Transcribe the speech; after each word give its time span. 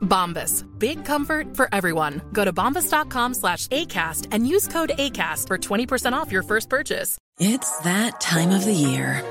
Bombas. 0.00 0.64
Big 0.78 1.04
comfort 1.04 1.56
for 1.56 1.68
everyone. 1.72 2.20
Go 2.32 2.44
to 2.44 2.52
bombas.com 2.52 3.34
slash 3.34 3.66
ACAST 3.68 4.28
and 4.32 4.46
use 4.46 4.66
code 4.66 4.90
ACAST 4.98 5.46
for 5.46 5.58
20% 5.58 6.12
off 6.12 6.32
your 6.32 6.42
first 6.42 6.68
purchase. 6.68 7.16
It's 7.38 7.78
that 7.80 8.20
time 8.20 8.50
of 8.50 8.64
the 8.64 8.74
year. 8.74 9.24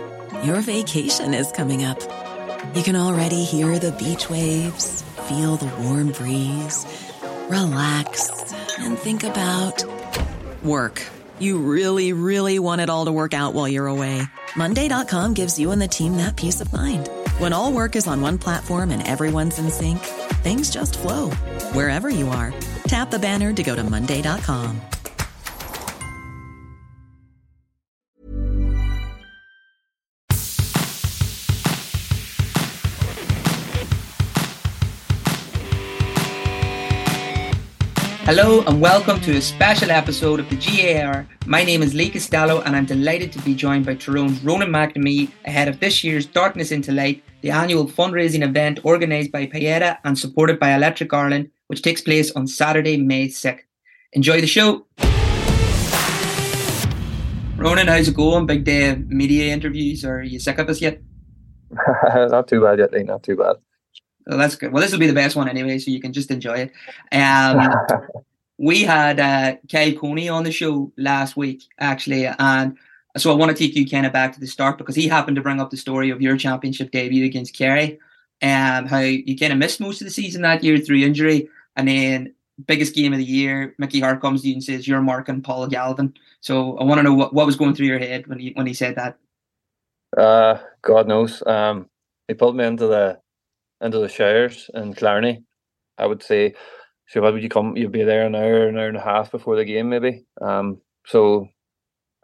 Your 0.43 0.61
vacation 0.61 1.33
is 1.33 1.51
coming 1.51 1.83
up. 1.83 1.99
You 2.75 2.83
can 2.83 2.95
already 2.95 3.43
hear 3.43 3.79
the 3.79 3.91
beach 3.91 4.29
waves, 4.29 5.01
feel 5.27 5.55
the 5.57 5.71
warm 5.83 6.11
breeze, 6.11 6.85
relax, 7.49 8.53
and 8.77 8.97
think 8.97 9.23
about 9.23 9.83
work. 10.63 11.05
You 11.39 11.59
really, 11.59 12.13
really 12.13 12.59
want 12.59 12.81
it 12.81 12.89
all 12.89 13.05
to 13.05 13.11
work 13.11 13.33
out 13.33 13.53
while 13.53 13.67
you're 13.67 13.87
away. 13.87 14.21
Monday.com 14.55 15.33
gives 15.33 15.57
you 15.57 15.71
and 15.71 15.81
the 15.81 15.87
team 15.87 16.17
that 16.17 16.35
peace 16.35 16.61
of 16.61 16.71
mind. 16.73 17.09
When 17.37 17.53
all 17.53 17.71
work 17.71 17.95
is 17.95 18.07
on 18.07 18.21
one 18.21 18.37
platform 18.37 18.91
and 18.91 19.05
everyone's 19.07 19.57
in 19.57 19.71
sync, 19.71 19.99
things 20.39 20.69
just 20.69 20.99
flow 20.99 21.29
wherever 21.73 22.09
you 22.09 22.29
are. 22.29 22.53
Tap 22.87 23.11
the 23.11 23.19
banner 23.19 23.53
to 23.53 23.63
go 23.63 23.75
to 23.75 23.83
Monday.com. 23.83 24.81
Hello 38.31 38.61
and 38.67 38.79
welcome 38.79 39.19
to 39.21 39.37
a 39.37 39.41
special 39.41 39.89
episode 39.89 40.39
of 40.39 40.47
the 40.51 40.55
GAA 40.55 41.01
Hour. 41.03 41.27
My 41.47 41.63
name 41.63 41.81
is 41.81 41.95
Lee 41.95 42.11
Costello 42.11 42.61
and 42.61 42.75
I'm 42.75 42.85
delighted 42.85 43.31
to 43.31 43.39
be 43.39 43.55
joined 43.55 43.87
by 43.87 43.95
Tyrone's 43.95 44.43
Ronan 44.43 44.69
McNamee 44.69 45.31
ahead 45.45 45.67
of 45.67 45.79
this 45.79 46.03
year's 46.03 46.27
Darkness 46.27 46.71
into 46.71 46.91
Light, 46.91 47.23
the 47.41 47.51
annual 47.51 47.87
fundraising 47.87 48.43
event 48.43 48.83
organised 48.83 49.31
by 49.31 49.45
Pieta 49.45 49.99
and 50.03 50.17
supported 50.17 50.59
by 50.59 50.73
Electric 50.73 51.13
Ireland, 51.13 51.49
which 51.67 51.81
takes 51.81 52.01
place 52.01 52.31
on 52.31 52.47
Saturday, 52.47 52.97
May 52.97 53.27
6th. 53.27 53.61
Enjoy 54.13 54.41
the 54.41 54.47
show. 54.47 54.85
Ronan, 57.57 57.87
how's 57.87 58.07
it 58.07 58.15
going? 58.15 58.45
Big 58.45 58.63
day 58.63 58.89
of 58.89 59.07
media 59.09 59.53
interviews. 59.53 60.05
Are 60.05 60.23
you 60.23 60.39
sick 60.39 60.57
of 60.57 60.69
us 60.69 60.81
yet? 60.81 61.01
not 62.15 62.47
too 62.47 62.61
bad 62.61 62.79
yet, 62.79 62.91
Lee. 62.91 63.03
Not 63.03 63.23
too 63.23 63.35
bad. 63.35 63.57
Well, 64.25 64.37
that's 64.37 64.55
good. 64.55 64.71
Well, 64.71 64.81
this 64.81 64.91
will 64.91 64.99
be 64.99 65.07
the 65.07 65.13
best 65.13 65.35
one 65.35 65.49
anyway, 65.49 65.79
so 65.79 65.91
you 65.91 66.01
can 66.01 66.13
just 66.13 66.31
enjoy 66.31 66.69
it. 66.69 66.71
Um, 67.11 67.69
we 68.57 68.83
had 68.83 69.19
uh, 69.19 69.55
Kyle 69.71 69.93
Coney 69.93 70.29
on 70.29 70.43
the 70.43 70.51
show 70.51 70.91
last 70.97 71.37
week, 71.37 71.63
actually, 71.79 72.25
and 72.25 72.77
so 73.21 73.31
I 73.31 73.35
want 73.35 73.55
to 73.55 73.57
take 73.57 73.75
you 73.75 73.87
kind 73.87 74.05
of 74.05 74.13
back 74.13 74.33
to 74.33 74.39
the 74.39 74.47
start 74.47 74.77
because 74.77 74.95
he 74.95 75.07
happened 75.07 75.35
to 75.35 75.41
bring 75.41 75.59
up 75.59 75.69
the 75.69 75.77
story 75.77 76.09
of 76.09 76.21
your 76.21 76.37
championship 76.37 76.91
debut 76.91 77.25
against 77.25 77.55
Kerry 77.55 77.99
and 78.41 78.89
how 78.89 78.99
you 78.99 79.37
kind 79.37 79.51
of 79.51 79.59
missed 79.59 79.79
most 79.79 80.01
of 80.01 80.05
the 80.05 80.11
season 80.11 80.41
that 80.43 80.63
year 80.63 80.77
through 80.77 80.99
injury, 80.99 81.49
and 81.75 81.87
then 81.87 82.33
biggest 82.65 82.95
game 82.95 83.13
of 83.13 83.19
the 83.19 83.25
year, 83.25 83.75
Mickey 83.77 83.99
Harte 83.99 84.21
comes 84.21 84.41
to 84.41 84.47
you 84.47 84.55
and 84.55 84.63
says 84.63 84.87
you're 84.87 85.01
marking 85.01 85.41
Paul 85.41 85.67
Galvin. 85.67 86.13
So 86.41 86.77
I 86.77 86.83
want 86.83 86.99
to 86.99 87.03
know 87.03 87.13
what, 87.13 87.33
what 87.33 87.45
was 87.45 87.55
going 87.55 87.75
through 87.75 87.87
your 87.87 87.99
head 87.99 88.27
when 88.27 88.39
he 88.39 88.51
when 88.51 88.67
he 88.67 88.73
said 88.73 88.95
that. 88.95 89.17
Uh, 90.17 90.59
God 90.81 91.07
knows. 91.07 91.43
Um, 91.45 91.89
he 92.27 92.33
pulled 92.33 92.55
me 92.55 92.65
into 92.65 92.87
the 92.87 93.19
into 93.81 93.99
the 93.99 94.09
showers 94.09 94.69
in 94.73 94.93
Killarney. 94.93 95.43
I 95.97 96.05
would 96.05 96.23
say, 96.23 96.55
so 97.07 97.21
what 97.21 97.33
would 97.33 97.43
you 97.43 97.49
come? 97.49 97.75
You'd 97.75 97.91
be 97.91 98.03
there 98.03 98.25
an 98.25 98.35
hour, 98.35 98.67
an 98.67 98.77
hour 98.77 98.87
and 98.87 98.97
a 98.97 99.01
half 99.01 99.31
before 99.31 99.55
the 99.55 99.65
game, 99.65 99.89
maybe. 99.89 100.25
Um, 100.41 100.81
so 101.05 101.49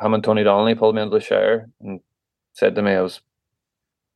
him 0.01 0.13
and 0.13 0.23
Tony 0.23 0.43
Donnelly 0.43 0.75
pulled 0.75 0.95
me 0.95 1.01
into 1.03 1.15
the 1.17 1.23
shower 1.23 1.67
and 1.81 2.01
said 2.53 2.75
to 2.75 2.81
me 2.81 2.93
I 2.93 3.01
was 3.01 3.21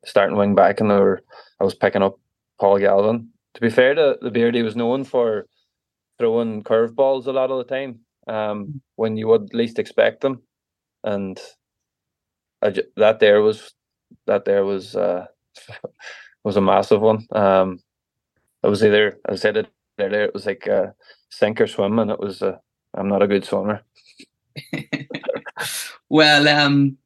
starting 0.06 0.38
wing 0.38 0.56
back 0.56 0.79
and 0.81 0.91
they 0.91 0.95
were 0.95 1.22
I 1.59 1.63
was 1.66 1.75
picking 1.75 2.03
up 2.03 2.19
Paul 2.59 2.79
Galvin. 2.79 3.29
To 3.56 3.62
be 3.62 3.69
fair 3.69 3.95
to 3.95 4.17
the 4.22 4.31
beard, 4.31 4.56
he 4.56 4.63
was 4.63 4.75
known 4.75 5.03
for 5.06 5.45
throwing 6.19 6.63
curveballs 6.63 7.28
a 7.28 7.31
lot 7.31 7.51
of 7.51 7.59
the 7.59 7.63
time 7.75 8.01
um, 8.28 8.81
when 8.95 9.17
you 9.17 9.28
would 9.28 9.53
least 9.53 9.79
expect 9.79 10.22
them, 10.22 10.41
and 11.03 11.40
I, 12.61 12.73
that 12.97 13.19
there 13.19 13.41
was 13.41 13.73
that 14.28 14.46
there 14.46 14.66
was 14.66 14.96
uh, 14.96 15.28
was 16.46 16.57
a 16.57 16.61
massive 16.61 17.01
one. 17.01 17.25
Um, 17.34 17.79
it 18.63 18.67
was 18.69 18.84
either 18.84 19.19
I 19.29 19.35
said 19.35 19.57
it 19.57 19.67
earlier, 20.00 20.25
it 20.25 20.34
was 20.34 20.46
like 20.46 20.67
a 20.67 20.94
sink 21.31 21.61
or 21.61 21.67
swim, 21.67 22.00
and 22.00 22.11
it 22.11 22.19
was 22.19 22.41
I'm 22.96 23.09
not 23.09 23.23
a 23.23 23.28
good 23.28 23.46
swimmer. 23.46 23.81
well, 26.09 26.47
um, 26.47 26.97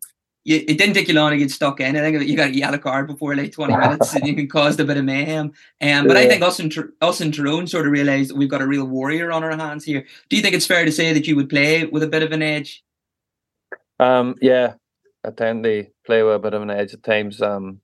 you, 0.46 0.58
it 0.58 0.78
didn't 0.78 0.94
take 0.94 1.08
you 1.08 1.14
long 1.14 1.32
to 1.32 1.38
get 1.38 1.52
stuck 1.52 1.80
in. 1.80 1.96
I 1.96 2.00
think 2.02 2.28
you 2.28 2.36
got 2.36 2.50
a 2.50 2.56
yellow 2.56 2.78
card 2.78 3.08
before 3.08 3.36
like 3.36 3.52
20 3.54 3.76
minutes 3.78 4.14
and 4.14 4.28
you 4.28 4.48
caused 4.48 4.80
a 4.80 4.86
bit 4.86 4.98
of 4.98 5.06
mayhem. 5.06 5.54
Um, 5.82 6.08
but 6.08 6.18
yeah. 6.18 6.24
I 6.24 6.28
think 6.28 6.42
us 6.42 6.60
and, 6.60 6.74
us 7.02 7.22
and 7.22 7.34
Tyrone 7.34 7.68
sort 7.68 7.86
of 7.86 7.92
realised 7.92 8.34
we've 8.34 8.50
got 8.50 8.62
a 8.62 8.68
real 8.68 8.86
warrior 8.86 9.32
on 9.32 9.44
our 9.44 9.56
hands 9.56 9.86
here. 9.86 10.06
Do 10.30 10.36
you 10.36 10.42
think 10.42 10.54
it's 10.56 10.66
fair 10.66 10.84
to 10.84 10.92
say 10.92 11.14
that 11.14 11.28
you 11.28 11.36
would 11.36 11.50
play 11.50 11.86
with 11.86 12.04
a 12.04 12.08
bit 12.08 12.24
of 12.24 12.32
an 12.32 12.42
edge? 12.42 12.84
Um, 14.00 14.36
yeah, 14.42 14.74
I 15.24 15.32
tend 15.32 15.64
to 15.64 15.86
play 16.06 16.24
with 16.24 16.36
a 16.36 16.40
bit 16.40 16.54
of 16.54 16.62
an 16.62 16.72
edge 16.72 16.94
at 16.94 17.04
times. 17.04 17.42
Um, 17.42 17.80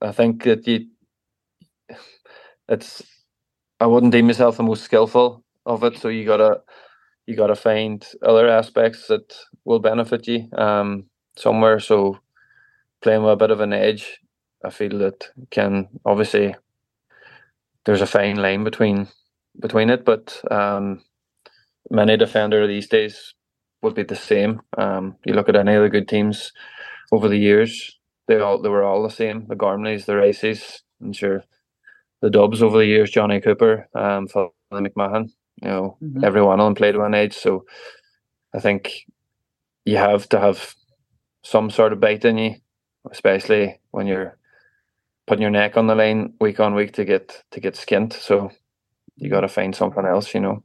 I 0.00 0.12
think 0.12 0.44
that 0.44 0.66
you, 0.68 0.86
it's, 2.68 3.02
I 3.80 3.86
wouldn't 3.86 4.12
deem 4.12 4.28
myself 4.28 4.56
the 4.56 4.62
most 4.62 4.84
skillful 4.84 5.42
of 5.64 5.82
it. 5.82 5.98
So 5.98 6.08
you 6.08 6.24
gotta, 6.24 6.62
you 7.26 7.34
gotta 7.34 7.56
find 7.56 8.06
other 8.22 8.48
aspects 8.48 9.08
that 9.08 9.34
will 9.66 9.80
benefit 9.80 10.26
you 10.26 10.48
um, 10.56 11.04
somewhere. 11.36 11.78
So 11.80 12.18
playing 13.02 13.22
with 13.22 13.32
a 13.34 13.36
bit 13.36 13.50
of 13.50 13.60
an 13.60 13.72
edge, 13.72 14.18
I 14.64 14.70
feel 14.70 14.98
that 14.98 15.28
can 15.50 15.88
obviously 16.06 16.54
there's 17.84 18.00
a 18.00 18.06
fine 18.06 18.36
line 18.36 18.64
between 18.64 19.08
between 19.60 19.90
it, 19.90 20.04
but 20.04 20.40
um, 20.50 21.02
many 21.90 22.16
defender 22.16 22.66
these 22.66 22.88
days 22.88 23.34
would 23.82 23.94
be 23.94 24.02
the 24.02 24.16
same. 24.16 24.60
Um, 24.76 25.16
you 25.24 25.34
look 25.34 25.48
at 25.48 25.56
any 25.56 25.74
of 25.74 25.82
the 25.82 25.90
good 25.90 26.08
teams 26.08 26.52
over 27.12 27.28
the 27.28 27.38
years, 27.38 27.98
they 28.28 28.38
all 28.38 28.62
they 28.62 28.68
were 28.68 28.84
all 28.84 29.02
the 29.02 29.10
same. 29.10 29.46
The 29.48 29.56
Gormleys, 29.56 30.06
the 30.06 30.14
Riceys, 30.14 30.80
and 31.00 31.14
sure 31.14 31.44
the 32.22 32.30
Dubs 32.30 32.62
over 32.62 32.78
the 32.78 32.86
years, 32.86 33.10
Johnny 33.10 33.40
Cooper, 33.40 33.88
um, 33.94 34.26
Phil 34.26 34.54
McMahon. 34.72 35.30
You 35.62 35.68
know, 35.68 35.98
mm-hmm. 36.02 36.24
every 36.24 36.42
one 36.42 36.60
of 36.60 36.66
them 36.66 36.74
played 36.74 36.96
one 36.96 37.14
age. 37.14 37.34
So 37.34 37.64
I 38.54 38.60
think 38.60 39.06
you 39.86 39.96
have 39.96 40.28
to 40.28 40.38
have 40.38 40.74
some 41.42 41.70
sort 41.70 41.92
of 41.92 42.00
bite 42.00 42.24
in 42.24 42.36
you, 42.36 42.56
especially 43.10 43.80
when 43.92 44.06
you're 44.06 44.36
putting 45.26 45.42
your 45.42 45.50
neck 45.50 45.76
on 45.76 45.86
the 45.86 45.94
line 45.94 46.34
week 46.40 46.60
on 46.60 46.74
week 46.74 46.92
to 46.94 47.04
get 47.04 47.42
to 47.52 47.60
get 47.60 47.74
skint. 47.74 48.12
So 48.12 48.50
you 49.16 49.30
got 49.30 49.40
to 49.40 49.48
find 49.48 49.74
something 49.74 50.04
else, 50.04 50.34
you 50.34 50.40
know. 50.40 50.62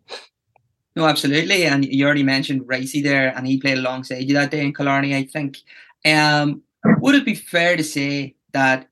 No, 0.95 1.05
absolutely. 1.05 1.63
And 1.63 1.85
you 1.85 2.05
already 2.05 2.23
mentioned 2.23 2.63
Ricey 2.63 3.01
there, 3.01 3.33
and 3.35 3.47
he 3.47 3.61
played 3.61 3.77
alongside 3.77 4.27
you 4.27 4.33
that 4.33 4.51
day 4.51 4.65
in 4.65 4.73
Killarney, 4.73 5.15
I 5.15 5.23
think. 5.23 5.59
Um, 6.03 6.63
would 6.99 7.15
it 7.15 7.23
be 7.25 7.35
fair 7.35 7.77
to 7.77 7.83
say 7.83 8.35
that 8.51 8.89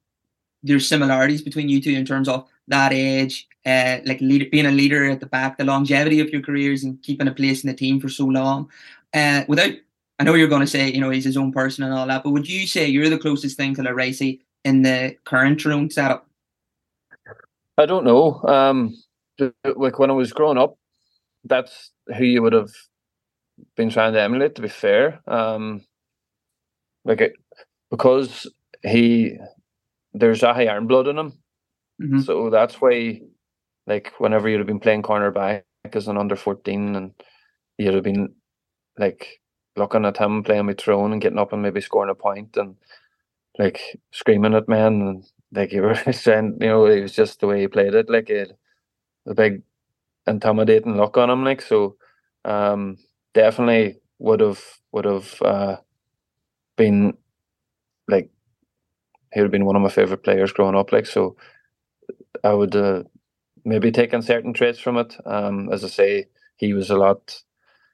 there's 0.64 0.88
similarities 0.88 1.42
between 1.42 1.68
you 1.68 1.82
two 1.82 1.92
in 1.92 2.06
terms 2.06 2.30
of 2.30 2.48
that 2.68 2.94
age, 2.94 3.48
uh, 3.66 3.98
like 4.06 4.20
being 4.20 4.66
a 4.66 4.72
leader 4.72 5.10
at 5.10 5.20
the 5.20 5.26
back, 5.26 5.58
the 5.58 5.66
longevity 5.66 6.20
of 6.20 6.30
your 6.30 6.42
careers, 6.42 6.84
and 6.84 7.02
keeping 7.02 7.28
a 7.28 7.34
place 7.34 7.64
in 7.64 7.68
the 7.68 7.76
team 7.76 8.00
for 8.00 8.10
so 8.10 8.26
long? 8.26 8.70
Uh, 9.14 9.44
without, 9.48 9.74
I 10.20 10.24
know 10.26 10.34
you're 10.36 10.50
going 10.50 10.62
to 10.62 10.68
say, 10.68 10.92
you 10.92 11.00
know, 11.00 11.10
he's 11.10 11.24
his 11.24 11.38
own 11.38 11.52
person 11.54 11.84
and 11.86 11.94
all 11.94 12.06
that, 12.08 12.24
but 12.24 12.32
would 12.32 12.48
you 12.48 12.68
say 12.68 12.88
you're 12.88 13.10
the 13.10 13.18
closest 13.18 13.56
thing 13.56 13.74
to 13.76 13.82
Ricey 13.84 14.42
in 14.66 14.82
the 14.82 15.16
current 15.24 15.62
Tyrone 15.62 15.90
setup? 15.90 16.28
I 17.78 17.86
don't 17.86 18.04
know. 18.04 18.42
Um, 18.44 18.94
like 19.78 19.98
when 19.98 20.10
I 20.10 20.14
was 20.14 20.34
growing 20.34 20.58
up, 20.58 20.76
that's 21.46 21.92
who 22.18 22.26
you 22.26 22.42
would 22.42 22.52
have 22.52 22.70
been 23.78 23.90
trying 23.90 24.12
to 24.14 24.22
emulate. 24.22 24.56
To 24.56 24.62
be 24.62 24.68
fair, 24.68 25.22
um, 25.26 25.86
like 27.06 27.22
it, 27.22 27.34
because 27.90 28.46
he 28.84 29.38
there's 30.14 30.44
a 30.44 30.54
high 30.54 30.66
iron 30.68 30.88
blood 30.88 31.08
in 31.08 31.18
him, 31.18 31.34
Mhm. 32.02 32.26
so 32.26 32.50
that's 32.50 32.82
why 32.82 33.22
like 33.88 34.12
whenever 34.20 34.50
you'd 34.50 34.58
have 34.60 34.68
been 34.68 34.80
playing 34.82 35.02
cornerback 35.04 35.64
as 35.94 36.10
an 36.10 36.18
under 36.18 36.36
fourteen 36.36 36.96
and 36.96 37.14
you'd 37.78 37.94
have 37.94 38.04
been 38.04 38.36
like 38.98 39.40
looking 39.80 40.06
at 40.06 40.18
him 40.20 40.44
playing 40.44 40.68
with 40.68 40.80
Tyrone 40.80 41.14
and 41.14 41.22
getting 41.22 41.40
up 41.40 41.54
and 41.54 41.64
maybe 41.64 41.82
scoring 41.82 42.12
a 42.12 42.16
point 42.16 42.58
and 42.58 42.78
like 43.60 43.82
screaming 44.12 44.56
at 44.56 44.70
men 44.70 45.02
and 45.02 45.26
like 45.54 45.72
you 45.74 45.84
were 45.84 45.96
saying, 46.14 46.58
you 46.62 46.68
know, 46.68 46.86
it 46.88 47.02
was 47.02 47.14
just 47.14 47.42
the 47.42 47.48
way 47.48 47.62
he 47.62 47.68
played 47.70 47.96
it, 47.96 48.10
like 48.10 48.30
it 48.30 48.58
a 49.28 49.34
big 49.36 49.64
intimidating 50.28 50.98
look 50.98 51.18
on 51.18 51.30
him, 51.30 51.44
like 51.44 51.62
so 51.62 51.98
um 52.46 52.98
definitely 53.34 54.00
would 54.20 54.40
have 54.42 54.62
would 54.92 55.06
have 55.06 55.42
uh 55.44 55.78
been 56.78 57.18
like 58.08 58.30
he 59.34 59.42
would 59.42 59.46
have 59.48 59.52
been 59.52 59.66
one 59.66 59.76
of 59.78 59.82
my 59.84 59.90
favorite 59.90 60.24
players 60.24 60.54
growing 60.54 60.76
up, 60.76 60.92
like 60.92 61.06
so 61.08 61.38
I 62.44 62.54
would 62.54 62.76
uh, 62.76 63.04
maybe 63.66 63.92
taken 63.92 64.22
certain 64.22 64.54
traits 64.54 64.80
from 64.80 64.98
it. 64.98 65.16
Um 65.26 65.70
as 65.72 65.84
I 65.86 65.90
say, 65.90 66.28
he 66.58 66.74
was 66.74 66.90
a 66.90 66.98
lot 66.98 67.42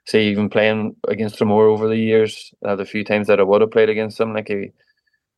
say 0.06 0.28
even 0.28 0.50
playing 0.50 0.96
against 1.08 1.42
him 1.42 1.50
more 1.50 1.68
over 1.68 1.88
the 1.88 1.98
years, 1.98 2.54
uh, 2.66 2.76
the 2.76 2.86
few 2.86 3.04
times 3.04 3.28
that 3.28 3.40
I 3.40 3.44
would 3.44 3.62
have 3.62 3.72
played 3.72 3.90
against 3.90 4.20
him, 4.20 4.34
like 4.34 4.48
he 4.48 4.72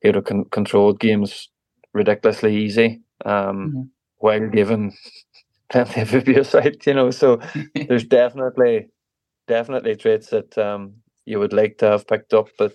he 0.01 0.09
would 0.09 0.15
have 0.15 0.25
con- 0.25 0.45
controlled 0.51 0.99
games 0.99 1.49
ridiculously 1.93 2.55
easy, 2.55 3.01
um, 3.25 3.73
Mhm. 3.75 3.89
while 4.17 4.49
given 4.49 4.93
plenty 5.69 6.01
of 6.01 6.13
abuse 6.13 6.55
out, 6.55 6.85
you 6.87 6.93
know. 6.93 7.11
So 7.11 7.39
there's 7.87 8.05
definitely 8.05 8.89
definitely 9.47 9.95
traits 9.95 10.29
that 10.29 10.57
um 10.57 10.93
you 11.25 11.39
would 11.39 11.53
like 11.53 11.77
to 11.79 11.87
have 11.91 12.07
picked 12.07 12.33
up, 12.33 12.47
but 12.57 12.73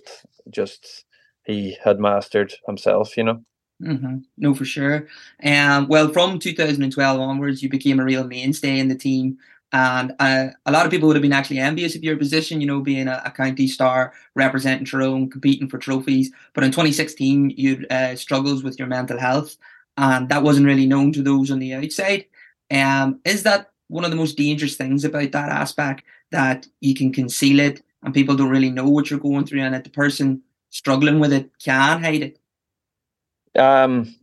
just 0.49 1.05
he 1.45 1.77
had 1.83 1.99
mastered 1.99 2.53
himself, 2.67 3.17
you 3.17 3.23
know. 3.23 3.43
hmm 3.81 4.17
No, 4.37 4.53
for 4.53 4.65
sure. 4.65 5.07
Um, 5.43 5.87
well, 5.87 6.09
from 6.13 6.39
2012 6.39 7.19
onwards, 7.19 7.63
you 7.63 7.69
became 7.69 7.99
a 7.99 8.05
real 8.05 8.25
mainstay 8.25 8.79
in 8.79 8.87
the 8.89 8.95
team. 8.95 9.37
And 9.73 10.13
uh, 10.19 10.49
a 10.67 10.71
lot 10.71 10.85
of 10.85 10.91
people 10.91 11.07
would 11.07 11.15
have 11.15 11.23
been 11.23 11.33
actually 11.33 11.57
envious 11.57 11.95
of 11.95 12.03
your 12.03 12.15
position, 12.15 12.61
you 12.61 12.67
know, 12.67 12.79
being 12.79 13.07
a, 13.07 13.23
a 13.25 13.31
county 13.31 13.67
star, 13.67 14.13
representing 14.35 14.85
Tyrone, 14.85 15.31
competing 15.31 15.67
for 15.67 15.79
trophies. 15.79 16.31
But 16.53 16.63
in 16.63 16.69
2016, 16.69 17.49
you 17.57 17.83
uh, 17.89 18.15
struggles 18.15 18.63
with 18.63 18.77
your 18.77 18.87
mental 18.87 19.17
health, 19.17 19.57
and 19.97 20.29
that 20.29 20.43
wasn't 20.43 20.67
really 20.67 20.85
known 20.85 21.11
to 21.13 21.23
those 21.23 21.49
on 21.49 21.57
the 21.57 21.73
outside. 21.73 22.25
Um, 22.69 23.19
is 23.25 23.41
that 23.43 23.71
one 23.87 24.05
of 24.05 24.11
the 24.11 24.17
most 24.17 24.37
dangerous 24.37 24.75
things 24.75 25.03
about 25.03 25.31
that 25.31 25.49
aspect 25.49 26.03
that 26.31 26.67
you 26.79 26.93
can 26.93 27.11
conceal 27.11 27.59
it 27.59 27.81
and 28.03 28.13
people 28.13 28.35
don't 28.35 28.49
really 28.49 28.71
know 28.71 28.87
what 28.87 29.09
you're 29.09 29.19
going 29.19 29.45
through, 29.45 29.61
and 29.61 29.73
that 29.73 29.83
the 29.85 29.89
person 29.89 30.43
struggling 30.69 31.19
with 31.19 31.33
it 31.33 31.49
can 31.63 32.03
hide 32.03 32.21
it? 32.21 33.59
Um, 33.59 34.15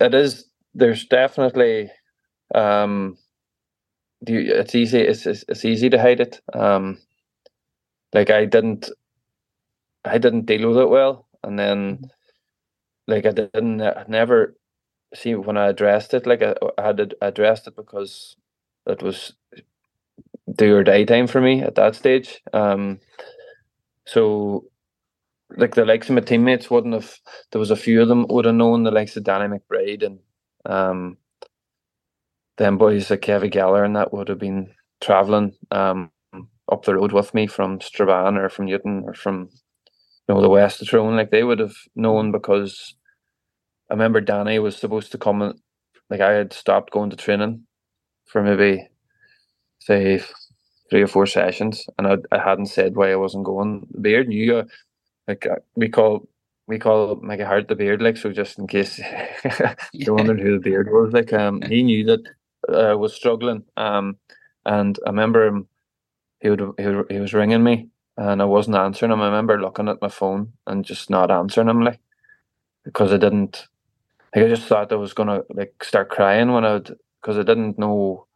it 0.00 0.14
is. 0.14 0.46
There's 0.74 1.04
definitely. 1.06 1.92
Um, 2.54 3.18
you, 4.26 4.40
it's 4.54 4.74
easy. 4.74 5.00
It's, 5.00 5.26
it's 5.26 5.44
it's 5.48 5.64
easy 5.64 5.90
to 5.90 6.00
hide 6.00 6.20
it. 6.20 6.40
Um, 6.54 6.98
like 8.14 8.30
I 8.30 8.46
didn't. 8.46 8.90
I 10.04 10.18
didn't 10.18 10.46
deal 10.46 10.68
with 10.70 10.78
it 10.78 10.90
well, 10.90 11.28
and 11.44 11.58
then, 11.58 12.10
like 13.08 13.26
I 13.26 13.32
didn't 13.32 13.82
I 13.82 14.04
never 14.08 14.56
see 15.14 15.34
when 15.34 15.56
I 15.56 15.68
addressed 15.68 16.14
it. 16.14 16.26
Like 16.26 16.42
I, 16.42 16.54
I 16.78 16.82
had 16.88 17.00
ad- 17.00 17.14
addressed 17.22 17.68
it 17.68 17.76
because 17.76 18.36
it 18.86 19.02
was 19.02 19.34
do 20.56 20.76
or 20.76 20.84
die 20.84 21.04
time 21.04 21.26
for 21.26 21.40
me 21.40 21.62
at 21.62 21.76
that 21.76 21.96
stage. 21.96 22.42
Um, 22.52 23.00
so 24.06 24.66
like 25.56 25.74
the 25.74 25.84
likes 25.84 26.08
of 26.08 26.14
my 26.16 26.20
teammates 26.22 26.70
wouldn't 26.70 26.94
have 26.94 27.18
there 27.52 27.60
was 27.60 27.70
a 27.70 27.76
few 27.76 28.02
of 28.02 28.08
them 28.08 28.26
would 28.28 28.44
have 28.46 28.54
known 28.54 28.82
the 28.82 28.90
likes 28.90 29.16
of 29.16 29.24
Danny 29.24 29.46
McBride 29.58 30.04
and 30.04 30.20
um 30.66 31.18
them 32.58 32.78
boys 32.78 33.10
like 33.10 33.22
Kevin 33.22 33.50
Geller 33.50 33.84
and 33.84 33.96
that 33.96 34.12
would 34.12 34.28
have 34.28 34.38
been 34.40 34.72
travelling 35.02 35.54
um 35.72 36.10
up 36.72 36.84
the 36.84 36.94
road 36.96 37.12
with 37.12 37.34
me 37.34 37.46
from 37.46 37.80
Strabane 37.80 38.36
or 38.38 38.48
from 38.48 38.66
Newton 38.66 39.04
or 39.06 39.14
from 39.14 39.50
you 40.28 40.34
know 40.34 40.42
the 40.42 40.48
west 40.50 40.82
of 40.82 40.88
Tyrone 40.90 41.16
like 41.16 41.30
they 41.30 41.44
would 41.44 41.60
have 41.60 41.76
known 41.96 42.32
because 42.32 42.94
I 43.90 43.94
remember 43.94 44.20
Danny 44.20 44.58
was 44.58 44.76
supposed 44.76 45.12
to 45.12 45.18
come 45.18 45.42
and 45.42 45.60
like 46.10 46.20
I 46.20 46.32
had 46.32 46.52
stopped 46.52 46.92
going 46.92 47.10
to 47.10 47.16
training 47.16 47.64
for 48.26 48.42
maybe 48.42 48.88
say 49.80 50.22
three 50.90 51.02
or 51.02 51.08
four 51.08 51.26
sessions 51.26 51.86
and 51.98 52.06
I, 52.06 52.16
I 52.32 52.38
hadn't 52.38 52.66
said 52.66 52.96
why 52.96 53.12
I 53.12 53.16
wasn't 53.16 53.44
going. 53.46 53.86
The 53.92 54.00
beard 54.00 54.28
knew 54.28 54.58
uh, 54.58 54.64
like 55.28 55.46
uh, 55.46 55.56
we 55.76 55.88
call 55.88 56.28
we 56.66 56.78
call 56.78 57.16
Mickey 57.16 57.42
Harte 57.44 57.68
the 57.68 57.76
beard 57.76 58.02
like 58.02 58.16
so 58.16 58.32
just 58.32 58.58
in 58.58 58.66
case 58.66 59.00
you're 59.92 60.14
wondering 60.14 60.38
who 60.38 60.52
the 60.58 60.60
beard 60.70 60.88
was 60.90 61.12
like 61.12 61.32
um 61.32 61.62
he 61.62 61.82
knew 61.82 62.04
that 62.06 62.20
uh, 62.68 62.96
was 62.98 63.14
struggling 63.14 63.64
um 63.76 64.16
and 64.66 64.98
I 65.06 65.10
remember 65.10 65.46
him 65.46 65.68
he 66.40 66.50
would 66.50 66.60
he, 66.78 66.86
would, 66.86 67.06
he 67.10 67.20
was 67.20 67.34
ringing 67.34 67.62
me 67.64 67.88
and 68.16 68.42
I 68.42 68.46
wasn't 68.46 68.76
answering 68.76 69.12
him. 69.12 69.20
I 69.22 69.26
remember 69.26 69.60
looking 69.60 69.88
at 69.88 70.02
my 70.02 70.08
phone 70.08 70.52
and 70.66 70.84
just 70.84 71.10
not 71.10 71.30
answering 71.30 71.68
him 71.68 71.82
like 71.82 72.00
because 72.84 73.12
I 73.12 73.18
didn't 73.18 73.68
like 74.34 74.44
I 74.46 74.48
just 74.48 74.64
thought 74.68 74.92
I 74.92 74.96
was 74.96 75.14
gonna 75.14 75.42
like 75.50 75.84
start 75.84 76.10
crying 76.10 76.52
when 76.52 76.64
I 76.64 76.74
would 76.74 76.98
because 77.20 77.38
I 77.38 77.42
didn't 77.44 77.78
know 77.78 78.26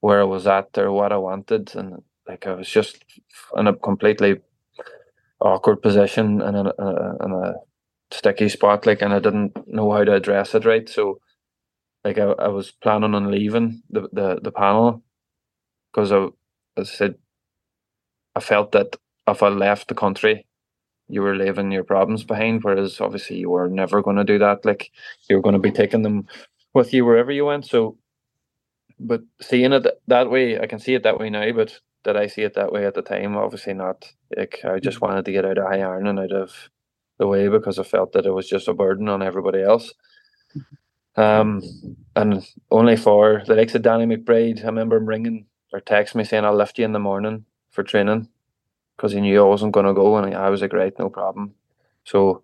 where 0.00 0.20
I 0.20 0.24
was 0.24 0.46
at 0.46 0.76
or 0.78 0.92
what 0.92 1.12
I 1.12 1.18
wanted 1.18 1.74
and 1.76 2.02
like 2.28 2.46
I 2.46 2.54
was 2.54 2.68
just 2.70 3.04
in 3.56 3.66
a 3.68 3.74
completely 3.74 4.40
awkward 5.40 5.82
position 5.82 6.42
and 6.42 6.56
a, 6.56 6.82
a, 6.82 7.26
in 7.26 7.32
a 7.32 7.54
sticky 8.12 8.48
spot 8.50 8.86
like 8.86 9.02
and 9.02 9.14
I 9.14 9.20
didn't 9.20 9.68
know 9.68 9.92
how 9.92 10.04
to 10.04 10.14
address 10.14 10.54
it 10.54 10.64
right 10.66 10.88
so 10.88 11.20
like 12.06 12.18
I, 12.18 12.24
I 12.46 12.48
was 12.48 12.70
planning 12.70 13.14
on 13.14 13.30
leaving 13.30 13.82
the 13.90 14.02
the, 14.12 14.40
the 14.42 14.52
panel 14.52 15.02
because 15.92 16.12
I, 16.12 16.26
as 16.76 16.90
I 16.90 16.94
said 17.00 17.14
I 18.36 18.40
felt 18.40 18.72
that 18.72 18.96
if 19.26 19.42
I 19.42 19.48
left 19.48 19.88
the 19.88 19.94
country 19.94 20.46
you 21.08 21.22
were 21.22 21.36
leaving 21.36 21.72
your 21.72 21.84
problems 21.84 22.24
behind 22.24 22.64
whereas 22.64 23.00
obviously 23.00 23.38
you 23.38 23.50
were 23.50 23.68
never 23.68 24.02
going 24.02 24.16
to 24.16 24.32
do 24.32 24.38
that 24.38 24.64
like 24.64 24.90
you 25.28 25.36
were 25.36 25.42
going 25.42 25.60
to 25.60 25.68
be 25.68 25.78
taking 25.80 26.02
them 26.02 26.26
with 26.74 26.92
you 26.92 27.04
wherever 27.04 27.32
you 27.32 27.44
went 27.44 27.66
so 27.66 27.96
but 28.98 29.22
seeing 29.42 29.72
it 29.72 29.86
that 30.06 30.30
way 30.30 30.60
I 30.60 30.66
can 30.66 30.78
see 30.78 30.94
it 30.94 31.02
that 31.02 31.18
way 31.18 31.30
now 31.30 31.52
but 31.52 31.80
did 32.06 32.16
I 32.16 32.28
see 32.28 32.42
it 32.42 32.54
that 32.54 32.72
way 32.72 32.86
at 32.86 32.94
the 32.94 33.02
time? 33.02 33.36
Obviously 33.36 33.74
not. 33.74 34.12
Like 34.36 34.60
I 34.64 34.78
just 34.78 35.00
wanted 35.00 35.24
to 35.24 35.32
get 35.32 35.44
out 35.44 35.58
of 35.58 35.66
Tyrone 35.66 36.06
and 36.06 36.20
out 36.20 36.30
of 36.30 36.70
the 37.18 37.26
way 37.26 37.48
because 37.48 37.80
I 37.80 37.82
felt 37.82 38.12
that 38.12 38.26
it 38.26 38.30
was 38.30 38.48
just 38.48 38.68
a 38.68 38.74
burden 38.74 39.08
on 39.08 39.22
everybody 39.22 39.60
else. 39.60 39.92
Mm-hmm. 40.56 40.85
Um, 41.16 41.62
and 42.14 42.46
only 42.70 42.96
for 42.96 43.42
the 43.46 43.54
likes 43.54 43.74
of 43.74 43.82
Danny 43.82 44.04
McBride, 44.04 44.62
I 44.62 44.66
remember 44.66 44.96
him 44.96 45.06
ringing 45.06 45.46
or 45.72 45.80
text 45.80 46.14
me 46.14 46.24
saying 46.24 46.44
I'll 46.44 46.54
lift 46.54 46.78
you 46.78 46.84
in 46.84 46.92
the 46.92 46.98
morning 46.98 47.46
for 47.70 47.82
training 47.82 48.28
because 48.96 49.12
he 49.12 49.20
knew 49.20 49.40
I 49.40 49.48
wasn't 49.48 49.72
going 49.72 49.86
to 49.86 49.94
go, 49.94 50.16
and 50.16 50.34
I 50.34 50.50
was 50.50 50.62
like, 50.62 50.72
right, 50.72 50.92
no 50.98 51.10
problem. 51.10 51.54
So 52.04 52.42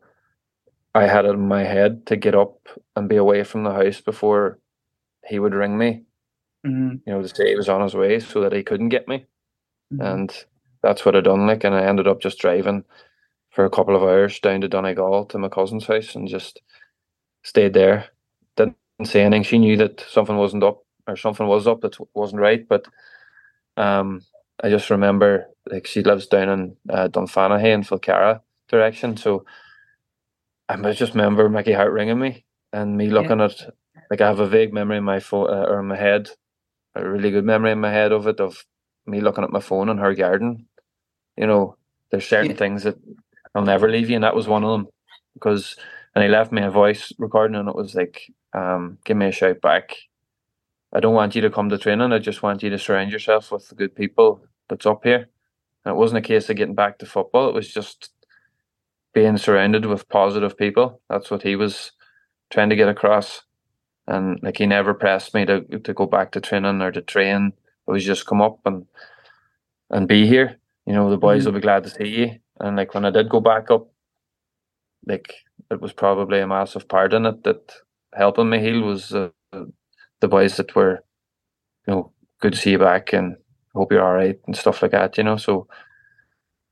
I 0.95 1.07
had 1.07 1.25
it 1.25 1.31
in 1.31 1.49
my 1.49 1.64
head 1.64 2.07
to 2.07 2.17
get 2.17 2.35
up 2.35 2.69
and 2.97 3.09
be 3.09 3.17
away 3.17 3.45
from 3.45 3.64
the 3.64 3.73
house 3.73 4.00
before 4.00 4.59
he 5.26 5.38
would 5.38 5.55
ring 5.55 5.79
me. 5.79 6.05
Mm-hmm. 6.67 6.97
You 7.07 7.12
know, 7.12 7.23
to 7.23 7.29
say 7.29 7.49
he 7.49 7.57
was 7.57 7.69
on 7.69 7.83
his 7.83 7.95
way 7.95 8.21
so 8.21 8.41
that 8.41 8.52
he 8.52 8.62
couldn't 8.62 8.91
get 8.91 9.09
me 9.09 9.26
and 10.00 10.45
that's 10.83 11.05
what 11.05 11.17
I 11.17 11.21
done. 11.21 11.47
Like, 11.47 11.64
and 11.64 11.75
I 11.75 11.85
ended 11.85 12.09
up 12.09 12.21
just 12.21 12.38
driving 12.38 12.85
for 13.50 13.64
a 13.64 13.71
couple 13.71 13.95
of 13.95 14.02
hours 14.02 14.38
down 14.41 14.61
to 14.62 14.69
Donegal 14.69 15.26
to 15.26 15.38
my 15.38 15.49
cousin's 15.49 15.87
house 15.87 16.14
and 16.14 16.29
just 16.29 16.61
stayed 17.43 17.75
there. 17.75 18.07
Say 19.05 19.23
anything. 19.23 19.43
She 19.43 19.59
knew 19.59 19.77
that 19.79 20.05
something 20.09 20.37
wasn't 20.37 20.65
up 20.65 20.85
or 21.07 21.17
something 21.17 21.47
was 21.47 21.67
up 21.67 21.81
that 21.83 21.97
wasn't 22.15 22.41
right. 22.41 22.67
But 22.69 22.87
um, 23.77 24.23
I 24.63 24.71
just 24.71 24.91
remember 24.91 25.49
like 25.71 25.87
she 25.87 26.03
lives 26.03 26.27
down 26.27 26.49
in 26.49 26.77
uh, 26.91 27.09
Dunfanaghy 27.09 27.73
in 27.73 27.83
Falcarragh 27.83 28.41
direction. 28.69 29.17
So 29.17 29.45
I 30.69 30.93
just 30.93 31.15
remember 31.15 31.49
Mickey 31.49 31.73
Harte 31.73 31.93
ringing 31.93 32.19
me 32.19 32.45
and 32.73 32.97
me 32.97 33.11
looking 33.11 33.39
yeah. 33.39 33.47
at 33.47 33.75
like 34.11 34.21
I 34.21 34.27
have 34.29 34.41
a 34.41 34.47
vague 34.47 34.73
memory 34.73 34.99
in 34.99 35.05
my 35.05 35.21
phone 35.21 35.49
uh, 35.49 35.65
or 35.69 35.81
in 35.81 35.87
my 35.87 35.97
head, 35.97 36.31
a 36.95 37.07
really 37.07 37.31
good 37.31 37.45
memory 37.45 37.73
in 37.73 37.81
my 37.81 37.91
head 37.91 38.13
of 38.13 38.27
it 38.27 38.41
of 38.41 38.65
me 39.07 39.21
looking 39.21 39.45
at 39.45 39.51
my 39.51 39.61
phone 39.61 39.89
in 39.89 39.99
her 39.99 40.15
garden. 40.15 40.67
You 41.37 41.47
know, 41.47 41.77
there's 42.11 42.29
certain 42.29 42.53
yeah. 42.53 42.57
things 42.57 42.85
that 42.85 42.97
I'll 43.55 43.65
never 43.65 43.91
leave 43.91 44.11
you, 44.11 44.17
and 44.17 44.25
that 44.25 44.37
was 44.37 44.47
one 44.47 44.65
of 44.65 44.71
them. 44.71 44.89
Because 45.35 45.77
and 46.14 46.25
he 46.25 46.31
left 46.31 46.52
me 46.52 46.62
a 46.62 46.71
voice 46.71 47.12
recording, 47.19 47.57
and 47.57 47.69
it 47.69 47.76
was 47.76 47.95
like, 47.95 48.33
um, 48.54 48.99
"Give 49.04 49.16
me 49.16 49.26
a 49.28 49.33
shout 49.33 49.61
back. 49.62 49.97
I 50.92 51.00
don't 51.00 51.14
want 51.14 51.35
you 51.37 51.42
to 51.42 51.50
come 51.50 51.69
to 51.71 51.78
training. 51.78 52.12
I 52.12 52.19
just 52.21 52.42
want 52.42 52.62
you 52.62 52.71
to 52.71 52.78
surround 52.78 53.12
yourself 53.12 53.52
with 53.52 53.69
the 53.69 53.76
good 53.76 53.97
people 53.97 54.42
that's 54.69 54.87
up 54.87 55.04
here." 55.04 55.28
And 55.85 55.95
it 55.95 55.99
wasn't 55.99 56.25
a 56.25 56.28
case 56.28 56.50
of 56.50 56.57
getting 56.57 56.75
back 56.76 56.99
to 57.00 57.07
football. 57.07 57.49
It 57.49 57.54
was 57.54 57.73
just 57.73 58.11
being 59.14 59.38
surrounded 59.38 59.87
with 59.87 60.09
positive 60.09 60.57
people. 60.57 61.00
That's 61.09 61.31
what 61.31 61.42
he 61.42 61.57
was 61.57 61.92
trying 62.50 62.71
to 62.71 62.76
get 62.76 62.88
across. 62.88 63.42
And 64.09 64.40
like 64.42 64.59
he 64.59 64.66
never 64.66 64.95
pressed 64.95 65.35
me 65.35 65.47
to 65.47 65.62
to 65.81 65.95
go 65.95 66.07
back 66.07 66.33
to 66.33 66.40
training 66.40 66.83
or 66.83 66.92
to 66.92 67.02
train 67.02 67.52
it 67.88 67.92
was 67.92 68.04
just 68.04 68.26
come 68.26 68.42
up 68.42 68.61
and 68.66 68.87
and 69.90 70.09
be 70.09 70.26
here. 70.26 70.59
You 70.87 70.95
know, 70.95 71.11
the 71.11 71.19
boys 71.19 71.42
Mhm. 71.42 71.47
will 71.47 71.52
be 71.54 71.61
glad 71.61 71.85
to 71.85 71.90
see 71.90 72.09
you. 72.09 72.40
And 72.61 72.76
like 72.76 72.95
when 72.95 73.04
I 73.07 73.11
did 73.11 73.28
go 73.31 73.40
back 73.40 73.71
up, 73.71 73.88
like 75.07 75.35
it 75.73 75.81
was 75.81 75.93
probably 75.93 76.41
a 76.41 76.47
massive 76.47 76.87
part 76.88 77.14
in 77.14 77.26
it 77.26 77.43
that 77.45 77.73
helping 78.14 78.50
me 78.50 78.61
heal 78.61 78.83
was 78.83 79.12
uh, 79.12 79.31
the 80.21 80.29
boys 80.29 80.57
that 80.57 80.75
were, 80.76 81.02
you 81.87 81.95
know, 81.95 82.12
good 82.41 82.52
to 82.52 82.59
see 82.59 82.73
you 82.73 82.79
back 82.79 83.12
and 83.12 83.37
hope 83.75 83.91
you're 83.91 84.05
all 84.05 84.14
right 84.14 84.38
and 84.47 84.57
stuff 84.57 84.83
like 84.83 84.91
that, 84.91 85.17
you 85.17 85.25
know. 85.25 85.37
So, 85.37 85.67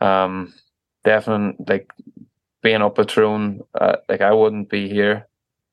um, 0.00 0.52
definitely 1.04 1.64
like 1.66 1.90
being 2.62 2.83
up 2.83 2.99
at 2.99 3.09
Tyrone, 3.09 3.61
uh, 3.80 3.97
like 4.09 4.21
I 4.21 4.33
wouldn't 4.33 4.69
be 4.69 4.88
here, 4.88 5.26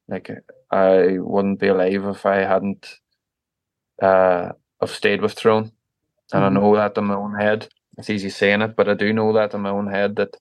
like 0.08 0.30
I 0.72 1.18
wouldn't 1.20 1.60
be 1.60 1.68
alive 1.68 2.06
if 2.06 2.26
I 2.26 2.38
hadn't, 2.38 2.88
uh, 4.02 4.50
have 4.80 4.90
stayed 4.90 5.22
with 5.22 5.36
Tyrone. 5.36 5.72
And 6.34 6.44
mm-hmm. 6.44 6.58
I 6.58 6.62
know 6.62 6.76
that 6.76 6.98
in 6.98 7.06
my 7.06 7.16
own 7.16 7.36
head. 7.36 7.68
It's 7.98 8.10
easy 8.10 8.30
saying 8.30 8.62
it, 8.62 8.76
but 8.76 8.88
I 8.88 8.94
do 8.94 9.12
know 9.12 9.34
that 9.34 9.54
in 9.54 9.62
my 9.62 9.72
own 9.72 9.88
head 9.88 10.18
that 10.18 10.38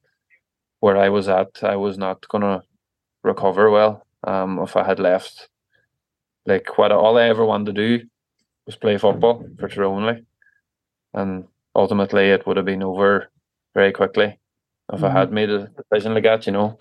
where 0.80 0.96
I 0.96 1.08
was 1.08 1.28
at, 1.28 1.62
I 1.62 1.76
was 1.76 1.96
not 1.96 2.28
gonna 2.28 2.62
recover 3.26 3.70
well. 3.70 4.06
Um, 4.24 4.58
if 4.60 4.76
I 4.76 4.84
had 4.84 4.98
left, 4.98 5.48
like 6.46 6.78
what 6.78 6.92
all 6.92 7.18
I 7.18 7.28
ever 7.28 7.44
wanted 7.44 7.74
to 7.74 7.98
do 7.98 8.06
was 8.64 8.76
play 8.76 8.98
football 8.98 9.44
for 9.58 9.68
Tyrone, 9.68 10.06
like, 10.06 10.24
and 11.14 11.44
ultimately 11.74 12.30
it 12.30 12.46
would 12.46 12.56
have 12.56 12.66
been 12.66 12.82
over 12.82 13.30
very 13.74 13.92
quickly 13.92 14.38
if 14.92 15.00
mm-hmm. 15.00 15.04
I 15.04 15.10
had 15.10 15.28
mm-hmm. 15.28 15.34
made 15.34 15.50
a 15.50 15.70
decision 15.90 16.14
like 16.14 16.24
that, 16.24 16.46
you 16.46 16.52
know. 16.52 16.78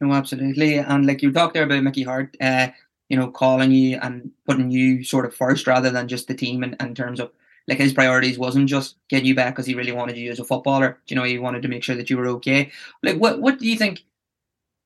No, 0.00 0.12
absolutely, 0.12 0.78
and 0.78 1.06
like 1.06 1.22
you 1.22 1.32
talked 1.32 1.54
there 1.54 1.64
about 1.64 1.82
Mickey 1.82 2.02
Harte, 2.02 2.36
uh, 2.40 2.68
you 3.08 3.16
know, 3.16 3.30
calling 3.30 3.70
you 3.70 3.98
and 4.02 4.30
putting 4.46 4.70
you 4.70 5.04
sort 5.04 5.26
of 5.26 5.34
first 5.34 5.66
rather 5.66 5.90
than 5.90 6.08
just 6.08 6.28
the 6.28 6.34
team 6.34 6.64
in, 6.64 6.76
in 6.80 6.94
terms 6.94 7.20
of 7.20 7.30
like 7.68 7.78
his 7.78 7.92
priorities 7.92 8.38
wasn't 8.38 8.68
just 8.68 8.96
getting 9.08 9.26
you 9.26 9.34
back 9.34 9.54
because 9.54 9.66
he 9.66 9.74
really 9.74 9.92
wanted 9.92 10.16
you 10.16 10.30
as 10.30 10.38
a 10.38 10.44
footballer. 10.44 10.98
You 11.06 11.16
know, 11.16 11.22
he 11.22 11.38
wanted 11.38 11.62
to 11.62 11.68
make 11.68 11.82
sure 11.82 11.96
that 11.96 12.10
you 12.10 12.16
were 12.16 12.28
okay. 12.28 12.70
Like, 13.02 13.16
what 13.16 13.40
what 13.40 13.58
do 13.58 13.66
you 13.66 13.76
think? 13.76 14.04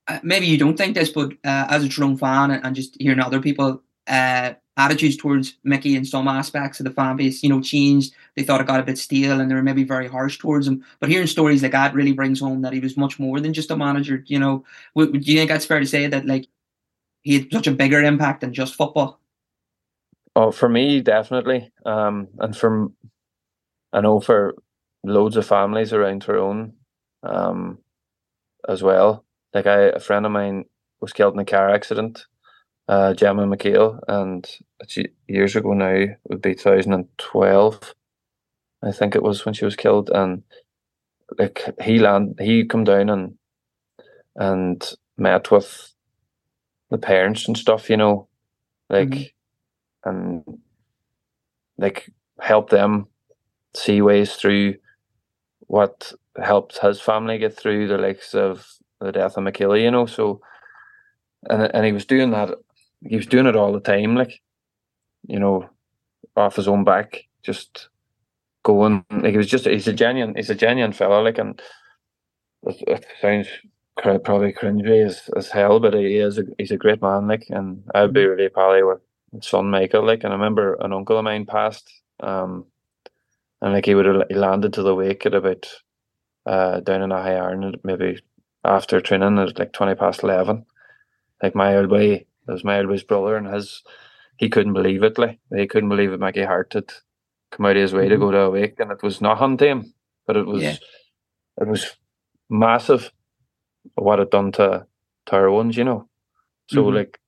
Uh, 0.09 0.19
maybe 0.23 0.47
you 0.47 0.57
don't 0.57 0.77
think 0.77 0.95
this, 0.95 1.11
but 1.11 1.33
uh, 1.45 1.67
as 1.69 1.85
a 1.85 1.89
Tyrone 1.89 2.17
fan 2.17 2.51
and, 2.51 2.65
and, 2.65 2.75
just 2.75 2.97
hearing 2.99 3.21
other 3.21 3.41
people 3.41 3.83
uh, 4.07 4.55
attitudes 4.79 5.17
towards 5.17 5.59
Mickey 5.65 5.97
in 5.97 6.05
some 6.05 6.27
aspects 6.29 6.81
of 6.81 6.85
the 6.85 6.91
fan 6.91 7.17
base, 7.17 7.43
you 7.43 7.51
know, 7.51 7.61
changed. 7.61 8.15
They 8.35 8.43
thought 8.43 8.61
it 8.61 8.67
got 8.67 8.81
a 8.81 8.85
bit 8.85 8.97
stale 8.97 9.41
and 9.41 9.51
they 9.51 9.55
were 9.55 9.63
maybe 9.63 9.85
very 9.85 10.09
harsh 10.09 10.39
towards 10.39 10.67
him. 10.67 10.85
But 11.01 11.11
hearing 11.11 11.27
stories 11.27 11.63
like 11.63 11.73
that 11.73 11.95
really 11.95 12.13
brings 12.13 12.41
home 12.41 12.63
that 12.63 12.73
he 12.73 12.81
was 12.81 12.97
much 12.97 13.19
more 13.19 13.39
than 13.41 13.53
just 13.53 13.71
a 13.71 13.77
manager. 13.77 14.25
You 14.27 14.39
know, 14.39 14.65
do 14.97 15.11
you 15.13 15.37
think 15.37 15.51
that's 15.51 15.67
fair 15.67 15.81
to 15.81 15.87
say 15.87 16.07
that 16.07 16.27
like 16.27 16.47
he 17.23 17.39
had 17.39 17.53
such 17.53 17.67
a 17.67 17.73
bigger 17.73 18.03
impact 18.03 18.41
than 18.41 18.55
just 18.55 18.77
football? 18.77 19.21
Oh, 20.35 20.53
for 20.53 20.69
me, 20.69 21.01
definitely. 21.01 21.71
Um, 21.85 22.29
and 22.39 22.57
from 22.57 22.95
I 23.93 24.01
know 24.01 24.21
for 24.21 24.55
loads 25.05 25.37
of 25.37 25.47
families 25.47 25.93
around 25.93 26.23
Tyrone, 26.23 26.75
um, 27.25 27.79
as 28.69 28.83
well. 28.83 29.25
Like 29.55 29.67
I, 29.67 29.83
a 29.89 30.01
friend 30.01 30.27
of 30.27 30.33
mine 30.33 30.67
was 31.01 31.13
killed 31.13 31.35
in 31.35 31.41
a 31.41 31.45
car 31.45 31.71
accident, 31.71 32.27
uh, 32.89 33.15
Gemma 33.15 33.47
McHale, 33.47 34.01
and 34.09 34.49
years 35.29 35.57
ago 35.57 35.73
now, 35.75 35.89
it 35.95 36.19
would 36.29 36.43
be 36.43 36.55
2012, 36.55 37.95
I 38.85 38.93
think 38.93 39.17
it 39.17 39.23
was 39.23 39.45
when 39.47 39.55
she 39.55 39.65
was 39.67 39.77
killed, 39.77 40.11
and 40.15 40.45
like 41.39 41.63
he 41.83 41.99
land, 42.01 42.39
he 42.41 42.65
come 42.67 42.85
down 42.85 43.11
and 43.11 43.35
and 44.37 44.95
met 45.19 45.51
with 45.51 45.95
the 46.91 46.99
parents 46.99 47.49
and 47.49 47.57
stuff, 47.59 47.91
you 47.91 47.97
know, 47.99 48.29
like. 48.91 49.11
Mm-hmm 49.11 49.23
and 50.05 50.45
like 51.79 52.11
help 52.41 52.71
them 52.71 53.07
see 53.77 54.03
ways 54.03 54.35
through 54.37 54.77
what 55.63 56.13
helped 56.43 56.79
his 56.81 57.01
family 57.01 57.39
get 57.39 57.57
through 57.57 57.89
the 57.89 57.99
likes 57.99 58.35
of 58.35 58.67
the 59.01 59.13
death 59.13 59.37
of 59.37 59.45
Michaela, 59.45 59.79
you 59.79 59.91
know. 59.91 60.07
So, 60.07 60.41
and 61.49 61.71
and 61.75 61.87
he 61.87 61.93
was 61.93 62.07
doing 62.07 62.31
that. 62.31 62.51
He 63.07 63.17
was 63.17 63.27
doing 63.27 63.47
it 63.47 63.57
all 63.57 63.73
the 63.73 63.81
time, 63.81 64.15
like 64.15 64.41
you 65.27 65.39
know, 65.39 65.69
off 66.37 66.57
his 66.57 66.69
own 66.69 66.85
back, 66.85 67.25
just 67.43 67.89
going. 68.65 69.05
Like 69.11 69.33
he 69.33 69.39
was 69.39 69.49
just. 69.49 69.67
He's 69.67 69.89
a 69.89 69.93
genuine. 69.93 70.35
He's 70.37 70.51
a 70.51 70.55
genuine 70.55 70.93
fellow. 70.93 71.23
Like, 71.23 71.39
and 71.39 71.61
it, 72.65 72.83
it 72.87 73.07
sounds 73.21 73.49
probably 73.97 74.53
cringy 74.53 75.05
as, 75.05 75.29
as 75.37 75.49
hell, 75.49 75.81
but 75.81 75.95
he 75.95 76.19
is. 76.19 76.39
A, 76.39 76.45
he's 76.59 76.71
a 76.71 76.77
great 76.77 77.03
man. 77.03 77.29
Like, 77.29 77.47
and 77.51 77.83
I'd 77.95 78.13
be 78.13 78.21
mm-hmm. 78.21 78.31
really 78.31 78.49
pally 78.49 78.83
with 78.83 79.01
son 79.41 79.71
Michael. 79.71 80.05
Like, 80.05 80.25
and 80.25 80.33
I 80.33 80.37
remember 80.37 80.75
an 80.81 80.93
uncle 80.93 81.19
of 81.19 81.25
mine 81.25 81.47
passed, 81.47 81.91
um, 82.21 82.67
and 83.61 83.73
like 83.73 83.87
he 83.87 83.95
would 83.95 84.07
have 84.07 84.23
landed 84.31 84.73
to 84.75 84.83
the 84.83 84.95
wake 84.95 85.27
at 85.27 85.35
about 85.35 85.67
uh 86.47 86.81
down 86.81 87.03
in 87.03 87.13
a 87.13 87.23
high 87.23 87.37
iron 87.37 87.75
maybe 87.85 88.19
after 88.65 89.01
training 89.01 89.39
at 89.39 89.59
like 89.59 89.73
twenty 89.73 89.95
past 89.95 90.23
eleven. 90.23 90.67
Like 91.43 91.55
my 91.55 91.77
old 91.77 91.89
boy, 91.89 92.13
it 92.13 92.27
was 92.47 92.65
my 92.65 92.79
old 92.79 92.89
boy's 92.89 93.03
brother, 93.03 93.37
and 93.37 93.47
his 93.47 93.83
he 94.37 94.49
couldn't 94.49 94.73
believe 94.73 95.03
it. 95.03 95.19
Like 95.19 95.39
he 95.55 95.67
couldn't 95.67 95.89
believe 95.89 96.13
it. 96.13 96.21
Mickey 96.21 96.45
Harte 96.45 96.75
had 96.75 96.93
come 97.51 97.67
out 97.67 97.77
of 97.77 97.83
his 97.83 97.93
way 97.93 98.03
mm-hmm. 98.03 98.11
to 98.11 98.19
go 98.19 98.31
to 98.31 98.41
a 98.41 98.51
wake, 98.51 98.81
and 98.81 98.91
it 98.91 99.03
was 99.03 99.21
not 99.21 99.59
to 99.59 99.67
him, 99.67 99.95
but 100.27 100.37
it 100.37 100.47
was 100.47 100.63
yeah. 100.63 100.77
it 101.61 101.69
was 101.69 101.97
massive 102.49 103.13
what 103.95 104.21
it 104.21 104.31
done 104.31 104.53
to 104.53 104.87
to 105.27 105.37
our 105.37 105.51
ones, 105.51 105.77
you 105.77 105.85
know. 105.85 106.09
So 106.69 106.85
mm-hmm. 106.85 106.97
like 106.97 107.21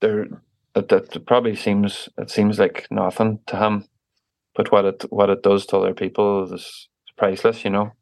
there 0.00 0.26
it, 0.74 0.92
it 0.92 1.26
probably 1.26 1.56
seems 1.56 2.08
it 2.18 2.30
seems 2.30 2.58
like 2.58 2.86
nothing 2.90 3.40
to 3.46 3.56
him, 3.56 3.88
but 4.54 4.70
what 4.72 4.84
it 4.84 5.04
what 5.10 5.30
it 5.30 5.42
does 5.42 5.66
to 5.66 5.78
other 5.78 5.94
people 5.94 6.52
is 6.52 6.88
priceless, 7.16 7.64
you 7.64 7.70
know. 7.70 7.92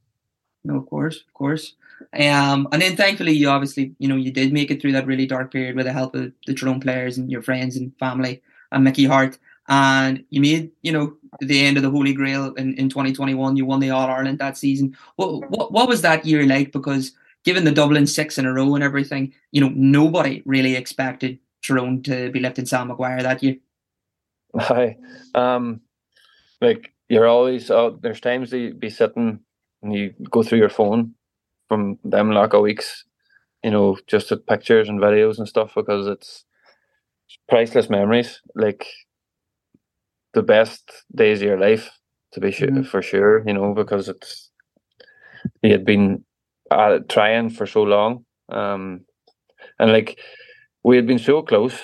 No, 0.65 0.79
of 0.79 0.87
course, 0.87 1.17
of 1.27 1.35
course. 1.35 1.75
Um, 2.13 2.69
and 2.73 2.81
then 2.81 2.97
thankfully, 2.97 3.33
you 3.33 3.49
obviously, 3.49 3.95
you 3.99 4.09
know, 4.09 4.17
you 4.17 4.31
did 4.31 4.53
make 4.53 4.71
it 4.71 4.81
through 4.81 4.93
that 4.93 5.07
really 5.07 5.27
dark 5.27 5.53
period 5.53 5.77
with 5.77 5.87
the 5.87 5.93
help 5.93 6.15
of 6.15 6.33
the 6.47 6.55
Tyrone 6.55 6.81
players 6.81 7.19
and 7.19 7.31
your 7.31 7.43
friends 7.43 7.77
and 7.77 7.97
family 7.99 8.43
and 8.73 8.85
Mickey 8.85 9.05
Harte. 9.05 9.39
And 9.69 10.25
you 10.31 10.41
made, 10.41 10.71
you 10.83 10.93
know, 10.93 11.17
the 11.41 11.65
end 11.65 11.77
of 11.77 11.83
the 11.83 11.91
Holy 11.91 12.13
Grail 12.13 12.55
in, 12.55 12.75
in 12.75 12.89
2021. 12.89 13.57
You 13.57 13.67
won 13.67 13.81
the 13.81 13.91
All 13.91 14.09
Ireland 14.09 14.39
that 14.39 14.57
season. 14.57 14.97
What, 15.17 15.51
what 15.51 15.73
what 15.73 15.89
was 15.89 16.03
that 16.03 16.25
year 16.25 16.47
like? 16.47 16.73
Because 16.73 17.13
given 17.45 17.65
the 17.65 17.73
Dublin 17.73 18.07
six 18.07 18.39
in 18.39 18.47
a 18.47 18.53
row 18.53 18.75
and 18.75 18.85
everything, 18.85 19.33
you 19.51 19.61
know, 19.61 19.73
nobody 19.75 20.43
really 20.45 20.77
expected 20.77 21.39
Tyrone 21.63 22.03
to 22.05 22.31
be 22.31 22.41
left 22.41 22.59
in 22.59 22.67
Sam 22.67 22.89
Maguire 22.89 23.23
that 23.23 23.43
year? 23.43 23.57
Hi, 24.59 24.97
um, 25.35 25.81
like 26.61 26.93
you're 27.09 27.27
always 27.27 27.71
oh, 27.71 27.99
there's 28.01 28.21
times 28.21 28.53
you 28.53 28.73
be 28.73 28.91
sitting 28.91 29.41
and 29.83 29.93
you 29.93 30.15
go 30.31 30.45
through 30.45 30.59
your 30.59 30.69
phone 30.69 31.16
from 31.69 31.99
them 32.05 32.31
like 32.31 32.53
a 32.53 32.61
weeks, 32.61 33.05
you 33.63 33.71
know, 33.71 33.97
just 34.07 34.33
at 34.33 34.47
pictures 34.47 34.89
and 34.89 35.01
videos 35.01 35.39
and 35.39 35.49
stuff 35.49 35.73
because 35.75 36.07
it's 36.07 36.45
priceless 37.49 37.91
memories. 37.91 38.41
Like 38.55 38.87
the 40.35 40.43
best 40.43 41.05
days 41.15 41.41
of 41.41 41.49
your 41.49 41.59
life, 41.59 41.91
to 42.33 42.41
be 42.41 42.51
sure 42.51 42.69
mm-hmm. 42.69 42.83
for 42.83 43.03
sure. 43.03 43.43
You 43.47 43.55
know, 43.55 43.75
because 43.75 44.09
it's 44.09 44.51
he 45.63 45.71
had 45.71 45.85
been 45.85 46.25
uh, 46.71 46.99
trying 47.09 47.51
for 47.51 47.67
so 47.67 47.83
long, 47.83 48.25
um, 48.51 49.05
and 49.79 49.93
like 49.93 50.19
we 50.83 50.97
had 50.97 51.07
been 51.07 51.19
so 51.19 51.43
close 51.43 51.79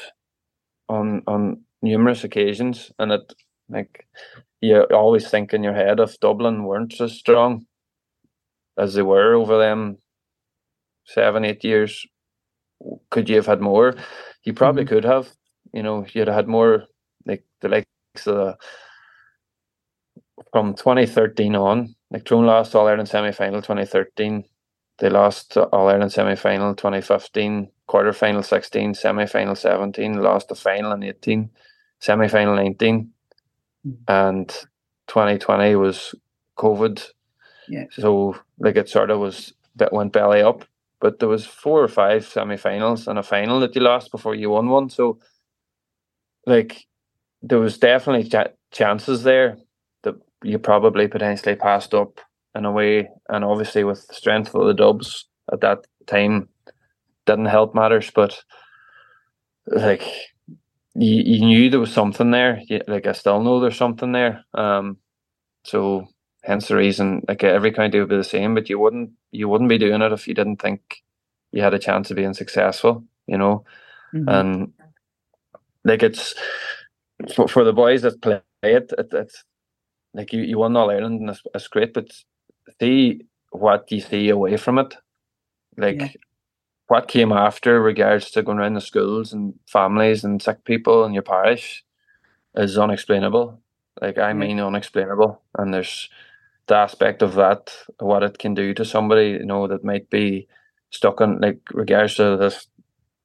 on 0.88 1.22
on 1.26 1.62
numerous 1.82 2.24
occasions, 2.24 2.92
and 2.98 3.12
it 3.12 3.32
like 3.68 4.06
you 4.60 4.80
always 4.92 5.28
think 5.28 5.52
in 5.52 5.62
your 5.62 5.74
head 5.74 5.98
if 5.98 6.18
Dublin 6.20 6.64
weren't 6.64 6.92
so 6.92 7.08
strong 7.08 7.66
as 8.78 8.94
they 8.94 9.02
were 9.02 9.34
over 9.34 9.58
them 9.58 9.98
seven 11.04 11.44
eight 11.44 11.64
years, 11.64 12.06
could 13.10 13.28
you 13.28 13.36
have 13.36 13.46
had 13.46 13.60
more? 13.60 13.94
You 14.44 14.52
probably 14.52 14.84
mm-hmm. 14.84 14.94
could 14.94 15.04
have. 15.04 15.28
You 15.72 15.82
know, 15.82 16.06
you'd 16.12 16.28
have 16.28 16.36
had 16.36 16.48
more 16.48 16.84
like 17.26 17.44
the 17.60 17.68
likes 17.68 17.86
of 18.26 18.34
the, 18.36 18.56
from 20.52 20.74
2013 20.74 21.56
on. 21.56 21.94
Like 22.10 22.24
Tyrone 22.24 22.46
lost 22.46 22.74
All 22.74 22.86
Ireland 22.86 23.08
semi 23.08 23.32
final 23.32 23.62
2013. 23.62 24.44
They 24.98 25.08
lost 25.08 25.56
All 25.56 25.88
Ireland 25.88 26.12
semi 26.12 26.34
final 26.34 26.74
2015 26.74 27.70
quarter 27.86 28.12
final 28.12 28.42
16, 28.42 28.94
semi 28.94 29.26
final 29.26 29.54
17, 29.54 30.22
lost 30.22 30.48
the 30.48 30.54
final 30.54 30.92
in 30.92 31.02
18, 31.02 31.50
semi 32.00 32.28
final 32.28 32.54
19, 32.56 33.10
mm. 33.86 33.96
and 34.08 34.48
2020 35.08 35.76
was 35.76 36.14
COVID. 36.58 37.04
Yeah. 37.68 37.84
So 37.90 38.36
like 38.58 38.76
it 38.76 38.88
sort 38.88 39.10
of 39.10 39.18
was 39.20 39.52
that 39.76 39.92
went 39.92 40.12
belly 40.12 40.42
up, 40.42 40.64
but 41.00 41.18
there 41.18 41.28
was 41.28 41.46
four 41.46 41.82
or 41.82 41.88
five 41.88 42.26
semi 42.26 42.56
finals 42.56 43.06
and 43.08 43.18
a 43.18 43.22
final 43.22 43.60
that 43.60 43.74
you 43.74 43.80
lost 43.82 44.10
before 44.10 44.34
you 44.34 44.50
won 44.50 44.68
one. 44.68 44.90
So 44.90 45.18
like 46.46 46.86
there 47.42 47.58
was 47.58 47.78
definitely 47.78 48.28
ch- 48.28 48.52
chances 48.70 49.22
there 49.22 49.58
that 50.02 50.14
you 50.42 50.58
probably 50.58 51.08
potentially 51.08 51.56
passed 51.56 51.94
up 51.94 52.20
in 52.54 52.64
a 52.64 52.72
way, 52.72 53.08
and 53.28 53.44
obviously 53.44 53.84
with 53.84 54.06
the 54.08 54.14
strength 54.14 54.54
of 54.54 54.66
the 54.66 54.74
Dubs 54.74 55.26
at 55.52 55.60
that 55.60 55.86
time 56.06 56.48
didn't 57.26 57.46
help 57.46 57.74
matters, 57.74 58.10
but 58.14 58.42
like 59.66 60.02
you, 60.94 61.22
you 61.24 61.46
knew 61.46 61.70
there 61.70 61.80
was 61.80 61.92
something 61.92 62.30
there. 62.30 62.60
You, 62.68 62.80
like 62.86 63.06
I 63.06 63.12
still 63.12 63.42
know 63.42 63.60
there's 63.60 63.76
something 63.76 64.12
there. 64.12 64.44
Um, 64.54 64.98
so 65.64 66.08
hence 66.42 66.68
the 66.68 66.76
reason 66.76 67.22
like 67.28 67.44
every 67.44 67.72
county 67.72 68.00
would 68.00 68.08
be 68.10 68.16
the 68.16 68.24
same, 68.24 68.54
but 68.54 68.68
you 68.70 68.78
wouldn't 68.78 69.12
you 69.32 69.48
wouldn't 69.48 69.70
be 69.70 69.78
doing 69.78 70.02
it 70.02 70.12
if 70.12 70.28
you 70.28 70.34
didn't 70.34 70.62
think 70.62 71.02
you 71.52 71.62
had 71.62 71.74
a 71.74 71.78
chance 71.78 72.10
of 72.10 72.16
being 72.16 72.34
successful, 72.34 73.04
you 73.26 73.38
know. 73.38 73.64
Mhm. 74.14 74.24
And 74.28 74.72
like 75.84 76.02
it's 76.02 76.34
for, 77.34 77.48
for 77.48 77.64
the 77.64 77.72
boys 77.72 78.02
that 78.02 78.20
play 78.22 78.40
it, 78.62 78.92
it 78.98 79.08
it's 79.12 79.44
like 80.14 80.32
you, 80.32 80.42
you 80.42 80.58
won 80.58 80.76
All 80.76 80.90
Ireland 80.90 81.20
and 81.20 81.30
it's, 81.30 81.42
it's 81.54 81.68
great, 81.68 81.94
but 81.94 82.10
see 82.80 83.22
what 83.50 83.90
you 83.92 84.00
see 84.00 84.28
away 84.30 84.56
from 84.56 84.78
it. 84.78 84.94
Like 85.76 86.00
Yeah. 86.00 86.08
what 86.88 87.08
came 87.08 87.32
after 87.32 87.80
regards 87.82 88.30
to 88.32 88.42
going 88.42 88.58
around 88.58 88.74
the 88.74 88.80
schools 88.80 89.32
and 89.32 89.54
families 89.66 90.24
and 90.24 90.42
sick 90.42 90.64
people 90.64 91.04
in 91.04 91.14
your 91.14 91.22
parish 91.22 91.84
is 92.56 92.78
unexplainable. 92.78 93.60
Like 94.00 94.18
I 94.18 94.32
mean 94.34 94.60
unexplainable. 94.60 95.42
And 95.58 95.74
there's 95.74 96.08
the 96.66 96.76
aspect 96.76 97.22
of 97.22 97.34
that, 97.34 97.72
what 97.98 98.22
it 98.22 98.38
can 98.38 98.54
do 98.54 98.74
to 98.74 98.84
somebody, 98.84 99.30
you 99.30 99.44
know, 99.46 99.66
that 99.68 99.84
might 99.84 100.08
be 100.10 100.48
stuck 100.90 101.20
in 101.20 101.40
like 101.40 101.60
regards 101.72 102.16
to 102.16 102.36
this 102.36 102.66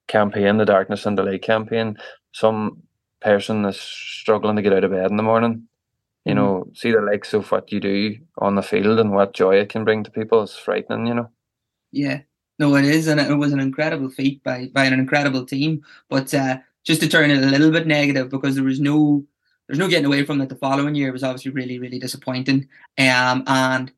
campaign, 0.08 0.58
the 0.58 0.65
darkness 0.65 1.06
and 1.06 1.17
the 1.17 1.24
light 1.24 1.44
campaign. 1.44 1.98
Some 2.34 2.84
person 3.22 3.65
is 3.65 3.79
struggling 3.79 4.56
to 4.58 4.62
get 4.62 4.74
out 4.74 4.84
of 4.84 4.91
bed 4.91 5.12
in 5.12 5.17
the 5.17 5.24
morning. 5.24 5.67
You 6.25 6.34
Mhm. 6.34 6.36
know, 6.36 6.65
see 6.75 6.91
the 6.91 7.01
likes 7.01 7.34
of 7.34 7.51
what 7.51 7.72
you 7.72 7.79
do 7.79 8.17
on 8.39 8.56
the 8.56 8.62
field 8.63 9.00
and 9.00 9.12
what 9.12 9.34
joy 9.34 9.56
it 9.58 9.70
can 9.70 9.84
bring 9.86 10.03
to 10.03 10.12
people 10.12 10.44
is 10.44 10.56
frightening, 10.56 11.08
you 11.08 11.13
know. 11.15 11.29
Yeah, 11.91 12.22
no, 12.60 12.75
it 12.75 12.86
is, 12.86 13.08
and 13.08 13.20
it 13.20 13.36
was 13.36 13.53
an 13.53 13.60
incredible 13.60 14.10
feat 14.10 14.44
by 14.44 14.70
by 14.74 14.86
an 14.86 14.94
incredible 14.94 15.46
team. 15.46 15.82
But 16.10 16.34
uh, 16.34 16.60
just 16.84 17.01
to 17.01 17.08
turn 17.10 17.32
it 17.32 17.44
a 17.44 17.48
little 17.48 17.72
bit 17.72 17.88
negative, 17.88 18.29
because 18.29 18.56
there 18.56 18.63
was 18.63 18.79
no 18.79 19.25
there's 19.67 19.79
no 19.79 19.88
getting 19.88 20.05
away 20.05 20.25
from 20.25 20.38
that. 20.39 20.50
The 20.50 20.55
following 20.55 20.95
year 20.95 21.12
was 21.12 21.24
obviously 21.24 21.51
really 21.51 21.79
really 21.79 22.00
disappointing. 22.00 22.67
Um, 22.97 23.43
and 23.47 23.91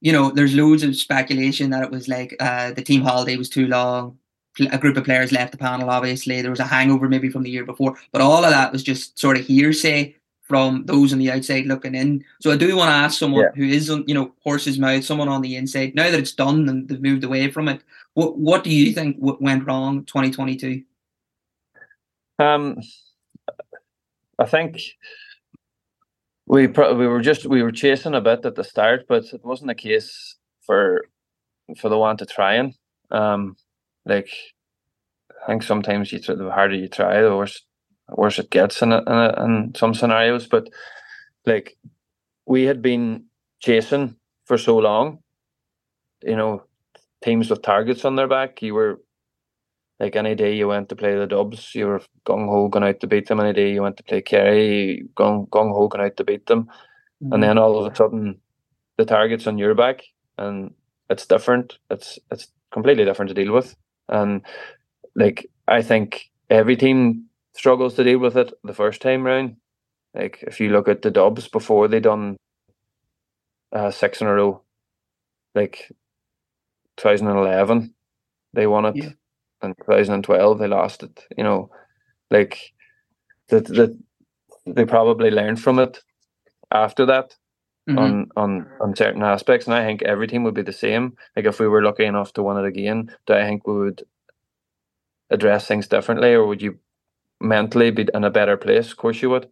you 0.00 0.12
know, 0.12 0.30
there's 0.30 0.54
loads 0.54 0.82
of 0.84 0.94
speculation 0.96 1.70
that 1.70 1.82
it 1.82 1.90
was 1.90 2.06
like 2.08 2.36
uh, 2.40 2.72
the 2.72 2.82
team 2.82 3.02
holiday 3.02 3.36
was 3.36 3.48
too 3.50 3.66
long. 3.66 4.18
A 4.72 4.78
group 4.78 4.96
of 4.96 5.04
players 5.04 5.30
left 5.32 5.52
the 5.52 5.58
panel. 5.58 5.90
Obviously, 5.90 6.40
there 6.42 6.50
was 6.50 6.60
a 6.60 6.64
hangover 6.66 7.08
maybe 7.08 7.28
from 7.30 7.42
the 7.44 7.50
year 7.50 7.64
before, 7.64 7.96
but 8.12 8.20
all 8.20 8.44
of 8.44 8.50
that 8.50 8.72
was 8.72 8.82
just 8.82 9.18
sort 9.18 9.36
of 9.36 9.44
hearsay 9.46 10.14
from 10.42 10.84
those 10.86 11.12
on 11.12 11.18
the 11.18 11.30
outside 11.30 11.66
looking 11.66 11.94
in. 11.94 12.24
So 12.40 12.50
I 12.50 12.56
do 12.56 12.74
want 12.74 12.88
to 12.88 12.94
ask 12.94 13.18
someone 13.18 13.42
Yeah. 13.44 13.50
who 13.54 13.64
is 13.64 13.90
on, 13.90 14.04
you 14.08 14.14
know, 14.14 14.32
horse's 14.42 14.78
mouth, 14.78 15.04
someone 15.04 15.28
on 15.28 15.42
the 15.42 15.56
inside. 15.56 15.94
Now 15.94 16.10
that 16.10 16.18
it's 16.18 16.32
done 16.32 16.68
and 16.68 16.88
they've 16.88 17.00
moved 17.02 17.22
away 17.22 17.50
from 17.50 17.68
it, 17.68 17.82
what 18.14 18.38
what 18.38 18.64
do 18.64 18.70
you 18.70 18.92
think 18.92 19.16
went 19.20 19.66
wrong 19.66 20.04
2022? 20.06 20.82
Um, 22.38 22.78
I 24.38 24.46
think 24.46 24.80
we 26.46 26.68
pro- 26.68 26.94
we 26.94 27.06
were 27.06 27.22
just 27.22 27.46
we 27.46 27.62
were 27.62 27.72
chasing 27.72 28.14
a 28.14 28.20
bit 28.20 28.46
at 28.46 28.56
the 28.56 28.64
start, 28.64 29.06
but 29.08 29.24
it 29.32 29.44
wasn't 29.44 29.70
a 29.70 29.74
case 29.76 30.36
for 30.66 31.06
for 31.78 31.88
the 31.88 31.98
want 31.98 32.22
of 32.22 32.28
trying. 32.30 32.74
Um, 33.10 33.56
like 34.06 34.30
I 35.44 35.46
think 35.48 35.62
sometimes 35.62 36.12
you 36.12 36.20
tr- 36.20 36.34
the 36.34 36.50
harder 36.50 36.76
you 36.76 36.88
try, 36.88 37.22
the 37.22 37.36
worse 37.36 37.62
worse 38.08 38.38
it 38.38 38.50
gets 38.50 38.82
in 38.82 38.92
a, 38.92 38.98
in, 39.00 39.08
a, 39.08 39.44
in 39.44 39.74
some 39.76 39.94
scenarios. 39.94 40.46
But 40.46 40.68
like 41.46 41.76
we 42.46 42.64
had 42.64 42.82
been 42.82 43.26
chasing 43.60 44.16
for 44.46 44.58
so 44.58 44.78
long, 44.78 45.20
you 46.22 46.36
know, 46.36 46.64
teams 47.24 47.50
with 47.50 47.62
targets 47.62 48.04
on 48.04 48.16
their 48.16 48.28
back. 48.28 48.62
You 48.62 48.74
were 48.74 49.00
like 50.00 50.14
any 50.16 50.34
day 50.34 50.54
you 50.54 50.68
went 50.68 50.88
to 50.90 50.96
play 50.96 51.16
the 51.16 51.26
Dubs, 51.26 51.74
you 51.74 51.86
were 51.86 52.00
gung 52.24 52.48
ho 52.48 52.68
going 52.68 52.84
out 52.84 53.00
to 53.00 53.06
beat 53.06 53.26
them. 53.26 53.40
Any 53.40 53.52
day 53.52 53.72
you 53.72 53.82
went 53.82 53.96
to 53.96 54.04
play 54.04 54.22
Kerry, 54.22 55.04
gung 55.16 55.48
gung 55.48 55.72
ho 55.72 55.88
going 55.88 56.04
out 56.04 56.16
to 56.16 56.24
beat 56.24 56.46
them. 56.46 56.68
And 57.20 57.42
then 57.42 57.58
all 57.58 57.84
of 57.84 57.92
a 57.92 57.96
sudden, 57.96 58.40
the 58.96 59.04
target's 59.04 59.48
on 59.48 59.58
your 59.58 59.74
back, 59.74 60.02
and 60.36 60.72
it's 61.10 61.26
different. 61.26 61.78
It's 61.90 62.18
it's 62.30 62.48
completely 62.70 63.04
different 63.04 63.30
to 63.30 63.34
deal 63.34 63.52
with. 63.52 63.74
And 64.08 64.42
like 65.16 65.50
I 65.66 65.82
think 65.82 66.30
every 66.48 66.76
team 66.76 67.26
struggles 67.54 67.94
to 67.94 68.04
deal 68.04 68.18
with 68.18 68.36
it 68.36 68.52
the 68.62 68.74
first 68.74 69.02
time 69.02 69.24
round. 69.24 69.56
Like 70.14 70.38
if 70.46 70.60
you 70.60 70.70
look 70.70 70.88
at 70.88 71.02
the 71.02 71.10
Dubs 71.10 71.48
before 71.48 71.88
they 71.88 72.00
done 72.00 72.36
uh, 73.72 73.90
six 73.90 74.20
in 74.20 74.28
a 74.28 74.34
row, 74.34 74.62
like 75.54 75.90
2011, 76.98 77.94
they 78.52 78.66
won 78.66 78.86
it. 78.86 78.96
Yeah. 78.96 79.10
In 79.62 79.74
2012, 79.74 80.58
they 80.58 80.68
lost 80.68 81.02
it. 81.02 81.24
You 81.36 81.44
know, 81.44 81.70
like 82.30 82.72
that 83.48 83.66
that 83.66 83.98
they 84.66 84.84
probably 84.86 85.30
learned 85.30 85.60
from 85.60 85.78
it 85.78 86.00
after 86.72 87.06
that 87.06 87.36
Mhm. 87.88 87.98
on 87.98 88.30
on 88.36 88.70
on 88.80 88.96
certain 88.96 89.22
aspects, 89.22 89.66
and 89.66 89.74
I 89.74 89.84
think 89.84 90.02
every 90.02 90.26
team 90.28 90.44
would 90.44 90.54
be 90.54 90.62
the 90.62 90.72
same. 90.72 91.16
Like 91.36 91.46
if 91.46 91.60
we 91.60 91.68
were 91.68 91.82
lucky 91.82 92.04
enough 92.04 92.32
to 92.34 92.42
win 92.42 92.58
it 92.58 92.66
again, 92.66 93.14
do 93.26 93.34
I 93.34 93.44
think 93.44 93.66
we 93.66 93.74
would 93.78 94.04
address 95.30 95.66
things 95.66 95.88
differently, 95.88 96.34
or 96.34 96.46
would 96.46 96.62
you 96.62 96.78
mentally 97.40 97.90
be 97.90 98.08
in 98.14 98.24
a 98.24 98.30
better 98.30 98.56
place? 98.56 98.90
Of 98.92 98.98
course 98.98 99.22
you 99.22 99.30
would, 99.30 99.48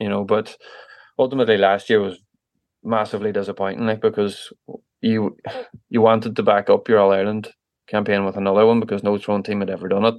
you 0.00 0.08
know. 0.08 0.24
But 0.24 0.56
ultimately, 1.18 1.58
last 1.58 1.90
year 1.90 2.00
was 2.00 2.18
massively 2.84 3.32
disappointing, 3.32 3.86
like 3.86 4.00
because 4.02 4.52
you 5.02 5.36
you 5.90 6.02
wanted 6.02 6.36
to 6.36 6.42
back 6.42 6.70
up 6.70 6.88
your 6.88 7.00
All 7.00 7.12
Ireland 7.12 7.52
campaign 7.86 8.24
with 8.24 8.36
another 8.36 8.66
one 8.66 8.80
because 8.80 9.02
no 9.02 9.18
Tyrone 9.18 9.42
team 9.42 9.60
had 9.60 9.70
ever 9.70 9.88
done 9.88 10.04
it. 10.04 10.14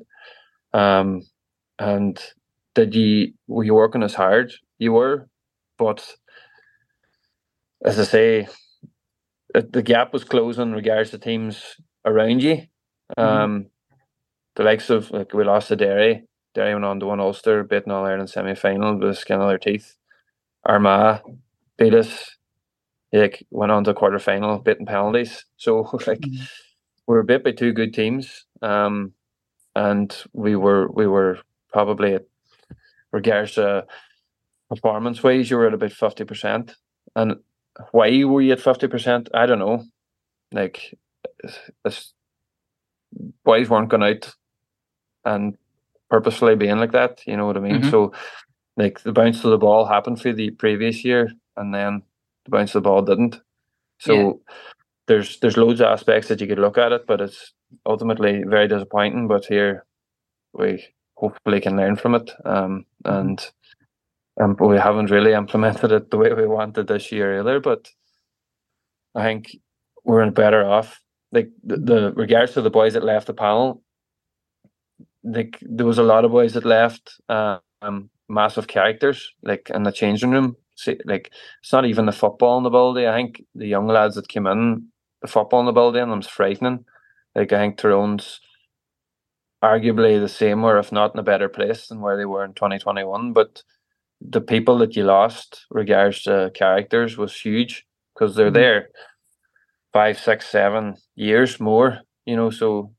Um, 0.74 1.22
and 1.80 2.20
did 2.76 2.96
you 2.96 3.34
were 3.48 3.64
you 3.64 3.74
working 3.76 4.04
as 4.04 4.14
hard? 4.14 4.54
You 4.80 4.94
were, 4.94 5.28
but 5.78 6.08
as 7.86 8.00
I 8.00 8.04
say, 8.04 8.48
the 9.54 9.82
gap 9.82 10.14
was 10.14 10.24
closing 10.24 10.70
in 10.70 10.74
regards 10.74 11.12
to 11.12 11.18
teams 11.18 11.76
around 12.06 12.44
you. 12.44 12.64
Um, 13.18 13.68
the 14.56 14.64
likes 14.64 14.90
of 14.90 15.12
like 15.12 15.34
we 15.34 15.44
lost 15.44 15.70
to 15.70 15.76
Derry. 15.76 16.24
Derry 16.54 16.74
went 16.74 16.86
on 16.86 17.00
to 17.00 17.08
win 17.08 17.20
Ulster, 17.20 17.64
beating 17.64 17.92
All 17.92 18.06
Ireland 18.06 18.30
semi 18.30 18.56
final 18.56 18.94
with 18.98 19.10
the 19.10 19.16
skin 19.16 19.42
of 19.42 19.48
their 19.48 19.58
teeth. 19.58 19.96
Armagh 20.66 21.22
beat 21.78 21.94
us. 21.94 22.36
Like 23.14 23.46
went 23.52 23.72
on 23.72 23.84
to 23.86 23.94
quarter 23.94 24.20
final, 24.20 24.60
beating 24.60 24.86
penalties. 24.86 25.46
So 25.58 25.90
like 26.08 26.22
Mhm. 26.22 26.50
We 27.08 27.15
were 27.15 27.24
bit 27.24 27.43
by 27.43 27.52
two 27.52 27.72
good 27.74 27.93
teams. 27.93 28.46
Um, 28.62 29.13
and 29.76 30.15
we 30.34 30.56
were 30.56 30.89
we 30.91 31.08
were 31.08 31.39
probably 31.72 32.15
at 32.15 32.26
regards 33.12 33.54
to 33.54 33.86
performance 34.70 35.24
wise, 35.24 35.50
you 35.50 35.58
were 35.58 35.67
at 35.67 35.74
about 35.74 35.91
fifty 35.93 36.26
percent. 36.26 36.76
And 37.15 37.38
why 37.91 38.24
were 38.24 38.41
you 38.41 38.54
at 38.54 38.60
fifty 38.60 38.88
percent? 38.88 39.30
I 39.34 39.46
don't 39.46 39.60
know. 39.60 39.84
Like 40.52 40.98
this 41.84 42.13
boys 43.43 43.70
weren't 43.70 43.89
going 43.89 44.04
out 44.04 44.34
and 45.24 45.58
purposefully 46.10 46.56
being 46.56 46.78
like 46.78 46.91
that, 46.91 47.22
you 47.26 47.38
know 47.38 47.46
what 47.46 47.58
I 47.58 47.62
mean? 47.62 47.82
Mhm. 47.82 47.91
So 47.91 48.13
like 48.76 49.02
the 49.02 49.12
bounce 49.13 49.43
of 49.43 49.52
the 49.52 49.58
ball 49.58 49.86
happened 49.86 50.22
for 50.22 50.34
the 50.34 50.52
previous 50.52 51.04
year 51.04 51.32
and 51.56 51.74
then 51.74 52.04
the 52.46 52.52
bounce 52.52 52.76
of 52.76 52.84
the 52.84 52.89
ball 52.89 53.02
didn't. 53.02 53.41
So 54.00 54.13
Yeah. 54.13 54.54
There's 55.08 55.39
there's 55.39 55.58
loads 55.58 55.82
of 55.82 55.88
aspects 55.88 56.30
that 56.30 56.41
you 56.41 56.48
could 56.48 56.60
look 56.60 56.78
at 56.78 56.91
it, 56.93 57.08
but 57.08 57.22
it's 57.22 57.54
ultimately 57.86 58.43
very 58.46 58.67
disappointing. 58.67 59.28
But 59.28 59.46
here 59.46 59.86
we 60.54 60.86
hopefully 61.17 61.62
can 61.62 61.78
learn 61.78 61.98
from 61.98 62.15
it. 62.15 62.32
Um 62.46 62.86
and 63.06 63.39
um, 64.41 64.56
but 64.56 64.67
we 64.67 64.78
haven't 64.78 65.12
really 65.12 65.34
implemented 65.34 65.91
it 65.93 66.12
the 66.12 66.17
way 66.17 66.34
we 66.34 66.48
wanted 66.48 66.88
this 66.88 67.12
year 67.12 67.39
either. 67.39 67.60
But 67.62 67.89
I 69.15 69.24
think 69.24 69.58
we're 70.06 70.30
better 70.32 70.65
off. 70.70 71.02
Like 71.32 71.50
the, 71.63 71.78
the 71.78 72.13
regards 72.15 72.54
to 72.54 72.62
the 72.62 72.70
boys 72.70 72.93
that 72.93 73.04
left 73.04 73.28
the 73.28 73.34
panel, 73.34 73.84
like 75.24 75.60
there 75.62 75.86
was 75.88 76.00
a 76.00 76.04
lot 76.04 76.26
of 76.26 76.32
boys 76.32 76.54
that 76.54 76.65
left 76.65 77.13
uh, 77.30 77.60
um 77.82 78.10
massive 78.30 78.67
characters 78.67 79.32
like 79.43 79.70
in 79.74 79.84
the 79.84 79.91
changing 79.91 80.32
room. 80.32 80.58
See, 80.78 80.98
like 81.06 81.32
it's 81.62 81.74
not 81.74 81.86
even 81.86 82.06
the 82.08 82.13
football 82.13 82.58
in 82.60 82.63
the 82.63 82.72
building. 82.72 83.08
I 83.08 83.15
think 83.17 83.43
the 83.56 83.67
young 83.67 83.88
lads 83.88 84.15
that 84.15 84.30
came 84.30 84.48
in, 84.48 84.88
the 85.22 85.28
football 85.30 85.62
in 85.62 85.68
the 85.68 85.74
building, 85.74 86.10
them's 86.10 86.28
frightening. 86.28 86.86
Like 87.36 87.54
I 87.54 87.60
think 87.60 87.78
Tyrone's 87.78 88.42
arguably 89.64 90.20
the 90.20 90.30
same, 90.30 90.64
or 90.64 90.78
if 90.80 90.92
not 90.92 91.14
in 91.16 91.20
a 91.20 91.24
better 91.24 91.50
place 91.50 91.88
than 91.88 92.02
where 92.02 92.18
they 92.18 92.26
were 92.26 92.46
in 92.46 92.54
twenty 92.54 92.80
twenty 92.80 93.04
one. 93.06 93.34
But 93.34 93.64
the 94.22 94.42
people 94.42 94.80
that 94.80 94.96
you 94.96 95.04
lost, 95.06 95.66
regards 95.72 96.24
to 96.24 96.52
characters, 96.56 97.18
was 97.18 97.36
huge 97.40 97.86
because 98.16 98.36
they're 98.36 98.52
Mhm. 98.52 98.56
there 98.56 98.90
five, 99.94 100.20
six, 100.20 100.48
seven 100.50 100.96
years 101.16 101.60
more. 101.60 102.02
You 102.26 102.36
know, 102.38 102.50
so 102.52 102.94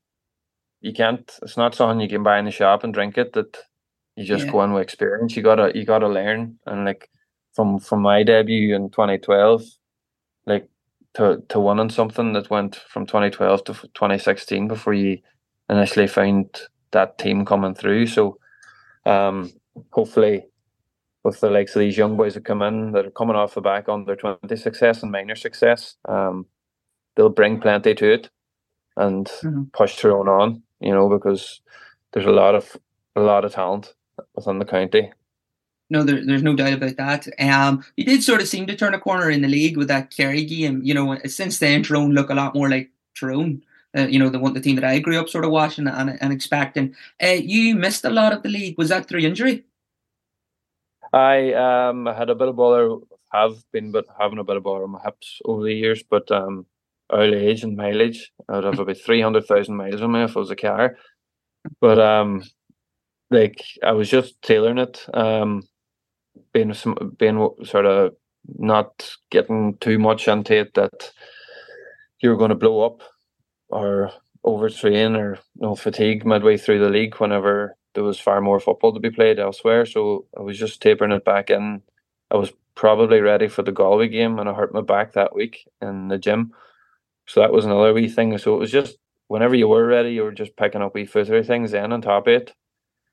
you 0.83 0.93
can't. 0.95 1.31
It's 1.43 1.57
not 1.59 1.75
something 1.75 2.01
you 2.01 2.09
can 2.09 2.23
buy 2.25 2.39
in 2.41 2.47
the 2.47 2.53
shop 2.53 2.85
and 2.85 2.95
drink 2.95 3.19
it. 3.19 3.33
That 3.35 3.59
you 4.17 4.25
just 4.25 4.47
Yeah. 4.47 4.53
go 4.53 4.65
in 4.65 4.73
with 4.75 4.83
experience. 4.85 5.37
You 5.37 5.43
gotta, 5.45 5.73
you 5.77 5.85
gotta 5.87 6.09
learn. 6.09 6.59
And 6.67 6.85
like 6.87 7.11
from 7.55 7.81
from 7.81 8.03
my 8.03 8.23
debut 8.25 8.75
in 8.77 8.91
twenty 8.91 9.19
twelve, 9.19 9.63
like 10.47 10.69
to 11.15 11.43
to 11.49 11.61
winning 11.61 11.91
something 11.91 12.33
that 12.35 12.51
went 12.51 12.77
from 12.77 13.07
twenty 13.07 13.31
twelve 13.31 13.65
to 13.65 13.75
twenty 13.95 14.19
sixteen 14.19 14.69
before 14.69 14.95
you 14.95 15.19
initially 15.71 16.07
found 16.07 16.61
that 16.93 17.19
team 17.19 17.45
coming 17.45 17.75
through. 17.75 18.07
So, 18.07 18.39
um, 19.07 19.53
hopefully 19.91 20.47
with 21.25 21.41
the 21.41 21.51
likes 21.51 21.77
of 21.77 21.81
these 21.81 21.99
young 21.99 22.17
boys 22.17 22.35
that 22.35 22.45
come 22.45 22.63
in 22.63 22.93
that 22.93 23.07
are 23.07 23.11
coming 23.11 23.37
off 23.37 23.55
the 23.55 23.61
back 23.61 23.89
on 23.89 24.05
their 24.05 24.17
20 24.17 24.57
success 24.57 25.03
and 25.03 25.13
minor 25.13 25.35
success, 25.35 25.97
um, 26.09 26.47
they'll 27.17 27.29
bring 27.29 27.61
plenty 27.61 27.95
to 27.95 28.13
it. 28.13 28.31
and 28.97 29.27
mm-hmm. 29.27 29.65
push 29.73 29.97
Tyrone 29.97 30.29
on. 30.29 30.63
You 30.81 30.93
know, 30.93 31.09
because 31.09 31.61
there's 32.13 32.27
a 32.27 32.31
lot 32.31 32.55
of 32.55 32.77
a 33.17 33.21
lot 33.21 33.45
of 33.45 33.53
talent 33.53 33.95
within 34.35 34.59
the 34.59 34.65
county. 34.65 35.13
No, 35.91 36.03
there, 36.03 36.25
there's 36.25 36.43
no 36.43 36.55
doubt 36.55 36.75
about 36.75 36.97
that. 36.97 37.29
Um, 37.41 37.85
you 37.97 38.05
did 38.05 38.23
sort 38.23 38.41
of 38.41 38.49
seem 38.49 38.67
to 38.67 38.77
turn 38.77 38.95
a 38.95 39.01
corner 39.01 39.31
in 39.31 39.43
the 39.43 39.49
league 39.49 39.77
with 39.77 39.89
that 39.89 40.11
Kerry 40.15 40.45
game. 40.45 40.83
You 40.83 40.95
know, 40.95 41.19
since 41.27 41.59
then 41.59 41.83
Tyrone 41.83 42.13
look 42.13 42.31
a 42.31 42.35
lot 42.35 42.55
more 42.55 42.69
like 42.69 42.91
Tyrone. 43.19 43.63
Uh, 43.97 44.03
you 44.03 44.19
know, 44.19 44.29
the 44.29 44.39
one 44.39 44.53
the 44.53 44.61
team 44.61 44.77
that 44.77 44.85
I 44.85 44.99
grew 44.99 45.19
up 45.19 45.31
sort 45.31 45.47
of 45.47 45.51
watching 45.51 45.87
and, 45.87 46.19
and 46.21 46.33
expecting. 46.33 46.95
Uh, 47.23 47.39
you 47.41 47.75
missed 47.75 48.05
a 48.05 48.11
lot 48.11 48.35
of 48.35 48.43
the 48.43 48.51
league. 48.51 48.77
Was 48.77 48.91
that 48.91 49.09
through 49.09 49.21
injury? 49.21 49.65
I 51.13 51.55
um 51.55 52.05
had 52.05 52.29
a 52.29 52.35
bit 52.35 52.49
of 52.49 52.57
bother, 52.57 52.97
have 53.33 53.55
been 53.73 53.91
but 53.91 54.05
having 54.19 54.39
a 54.39 54.45
bit 54.45 54.57
of 54.57 54.63
bother 54.63 54.85
on 54.85 54.91
my 54.91 55.01
hips 55.03 55.41
over 55.45 55.65
the 55.65 55.73
years, 55.73 56.03
but 56.03 56.31
um 56.31 56.67
early 57.11 57.47
age 57.47 57.65
and 57.65 57.77
mileage, 57.77 58.31
I'd 58.49 58.65
have 58.65 58.79
about 58.79 58.99
three 58.99 59.21
hundred 59.21 59.47
thousand 59.47 59.77
miles 59.77 60.03
on 60.03 60.13
me 60.13 60.23
if 60.23 60.37
I 60.37 60.41
was 60.41 60.51
a 60.51 60.57
car. 60.57 60.97
But 61.81 61.99
um, 61.99 62.45
like 63.31 63.65
I 63.83 63.93
was 63.93 64.09
just 64.09 64.41
tailoring 64.43 64.79
it, 64.79 65.05
um, 65.15 65.63
being 66.53 66.75
some 66.75 67.15
being 67.19 67.49
sort 67.65 67.87
of 67.87 68.15
not 68.57 69.11
getting 69.31 69.77
too 69.79 69.99
much 69.99 70.29
into 70.29 70.55
it 70.55 70.75
that 70.75 71.13
you're 72.21 72.37
going 72.37 72.51
to 72.51 72.55
blow 72.55 72.85
up 72.85 73.03
or 73.69 74.11
overtrain 74.45 75.17
or 75.17 75.35
you 75.35 75.67
know, 75.67 75.75
fatigue 75.75 76.25
midway 76.25 76.57
through 76.57 76.79
the 76.79 76.89
league 76.89 77.17
whenever 77.17 77.77
there 77.95 78.05
was 78.05 78.19
far 78.19 78.41
more 78.41 78.61
football 78.61 78.93
to 78.93 79.01
be 79.01 79.11
played 79.11 79.39
elsewhere. 79.39 79.85
So 79.85 80.27
I 80.37 80.43
was 80.43 80.59
just 80.59 80.81
tapering 80.81 81.13
it 81.13 81.25
back 81.25 81.51
in. 81.51 81.83
I 82.31 82.37
was 82.37 82.53
probably 82.75 83.21
ready 83.21 83.49
for 83.49 83.63
the 83.63 83.73
Galway 83.73 84.09
game 84.09 84.39
and 84.39 84.49
I 84.49 84.55
hurt 84.55 84.73
my 84.73 84.83
back 84.83 85.13
that 85.13 85.35
week 85.35 85.69
in 85.83 86.09
the 86.09 86.19
gym. 86.19 86.53
So 87.27 87.41
that 87.41 87.53
was 87.53 87.65
another 87.65 87.93
wee 87.93 88.09
thing. 88.09 88.37
So 88.39 88.55
it 88.55 88.59
was 88.59 88.71
just 88.71 88.97
whenever 89.27 89.55
you 89.55 89.69
were 89.69 89.87
ready, 89.87 90.13
you 90.13 90.23
were 90.23 90.33
just 90.33 90.57
picking 90.57 90.83
up 90.83 90.95
wee 90.95 91.07
footery 91.07 91.47
things 91.47 91.75
in 91.75 91.93
on 91.93 92.01
top 92.01 92.27
of 92.27 92.33
it. 92.33 92.55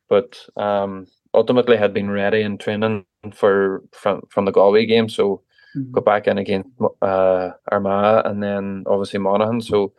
But 0.07 0.38
um, 0.55 1.07
ultimately 1.36 1.78
had 1.78 1.93
been 1.93 2.10
ready 2.10 2.41
and 2.41 2.60
training 2.60 3.06
for 3.34 3.84
from 3.91 4.21
from 4.30 4.45
the 4.45 4.52
Galway 4.52 4.86
game. 4.86 5.10
So 5.10 5.41
mm-hmm. 5.76 5.91
got 5.91 6.06
back 6.06 6.28
in 6.28 6.38
against 6.38 6.69
uh, 7.02 7.52
Armagh 7.71 8.26
and 8.26 8.41
then 8.41 8.84
obviously 8.88 9.19
Monaghan. 9.19 9.62
So 9.62 9.93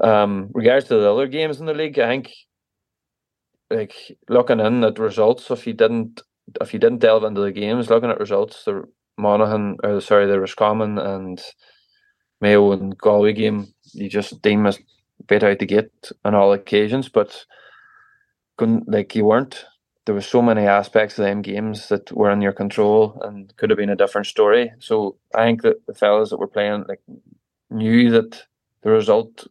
um, 0.00 0.50
regards 0.54 0.86
to 0.88 0.94
the 0.96 1.10
other 1.10 1.26
games 1.26 1.60
in 1.60 1.66
the 1.66 1.74
league, 1.74 1.98
I 1.98 2.08
think 2.08 2.32
like 3.70 3.94
looking 4.28 4.60
in 4.60 4.84
at 4.84 4.98
results, 4.98 5.50
if 5.50 5.66
you 5.66 5.74
didn't 5.74 6.22
if 6.60 6.72
you 6.72 6.78
didn't 6.78 7.00
delve 7.00 7.24
into 7.24 7.40
the 7.40 7.52
games, 7.52 7.90
looking 7.90 8.10
at 8.10 8.20
results, 8.20 8.64
the 8.64 8.84
Monaghan 9.18 9.76
or 9.82 10.00
sorry, 10.00 10.26
the 10.26 10.40
Roscommon 10.40 10.98
and 10.98 11.42
Mayo 12.40 12.72
and 12.72 12.96
Galway 12.96 13.32
game, 13.32 13.66
you 13.92 14.08
just 14.08 14.40
deem 14.42 14.66
as 14.66 14.78
bit 15.26 15.42
out 15.42 15.58
the 15.58 15.66
gate 15.66 16.10
on 16.24 16.34
all 16.34 16.52
occasions, 16.52 17.08
but 17.08 17.44
couldn't 18.56 18.88
like 18.88 19.14
you 19.14 19.24
weren't. 19.24 19.64
There 20.08 20.14
were 20.14 20.22
so 20.22 20.40
many 20.40 20.66
aspects 20.66 21.18
of 21.18 21.26
them 21.26 21.42
games 21.42 21.90
that 21.90 22.10
were 22.12 22.30
in 22.30 22.40
your 22.40 22.54
control 22.54 23.20
and 23.22 23.54
could 23.58 23.68
have 23.68 23.76
been 23.76 23.90
a 23.90 23.94
different 23.94 24.26
story. 24.26 24.72
So 24.78 25.16
I 25.34 25.44
think 25.44 25.60
that 25.60 25.86
the 25.86 25.92
fellas 25.92 26.30
that 26.30 26.38
were 26.38 26.46
playing 26.46 26.86
like 26.88 27.02
knew 27.68 28.10
that 28.12 28.44
the 28.80 28.88
result 28.88 29.46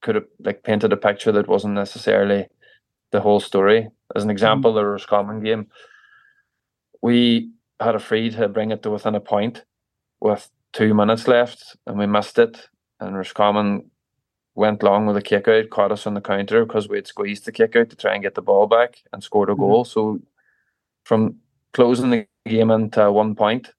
could 0.00 0.14
have 0.14 0.24
like 0.42 0.62
painted 0.62 0.94
a 0.94 0.96
picture 0.96 1.30
that 1.32 1.46
wasn't 1.46 1.74
necessarily 1.74 2.46
the 3.10 3.20
whole 3.20 3.38
story. 3.38 3.90
As 4.16 4.24
an 4.24 4.30
example, 4.30 4.70
mm-hmm. 4.70 4.78
the 4.78 4.86
Roscommon 4.86 5.42
game, 5.42 5.66
we 7.02 7.50
had 7.80 7.94
a 7.94 7.98
free 7.98 8.30
to 8.30 8.48
bring 8.48 8.70
it 8.70 8.82
to 8.84 8.90
within 8.90 9.14
a 9.14 9.20
point 9.20 9.66
with 10.20 10.48
two 10.72 10.94
minutes 10.94 11.28
left, 11.28 11.76
and 11.86 11.98
we 11.98 12.06
missed 12.06 12.38
it. 12.38 12.70
And 12.98 13.14
Roscommon 13.14 13.90
went 14.60 14.82
long 14.82 15.06
with 15.06 15.16
a 15.16 15.22
kick 15.22 15.48
out, 15.48 15.70
caught 15.70 15.90
us 15.90 16.06
on 16.06 16.12
the 16.12 16.20
counter 16.20 16.66
because 16.66 16.86
we 16.86 16.98
had 16.98 17.06
squeezed 17.06 17.46
the 17.46 17.52
kick 17.52 17.74
out 17.74 17.88
to 17.88 17.96
try 17.96 18.12
and 18.12 18.22
get 18.22 18.34
the 18.34 18.42
ball 18.42 18.66
back 18.66 18.98
and 19.10 19.24
scored 19.24 19.48
a 19.48 19.52
mm-hmm. 19.52 19.62
goal. 19.62 19.84
So 19.86 20.20
from 21.04 21.36
closing 21.72 22.10
the 22.10 22.26
game 22.46 22.70
into 22.70 23.10
one 23.10 23.34
point 23.34 23.72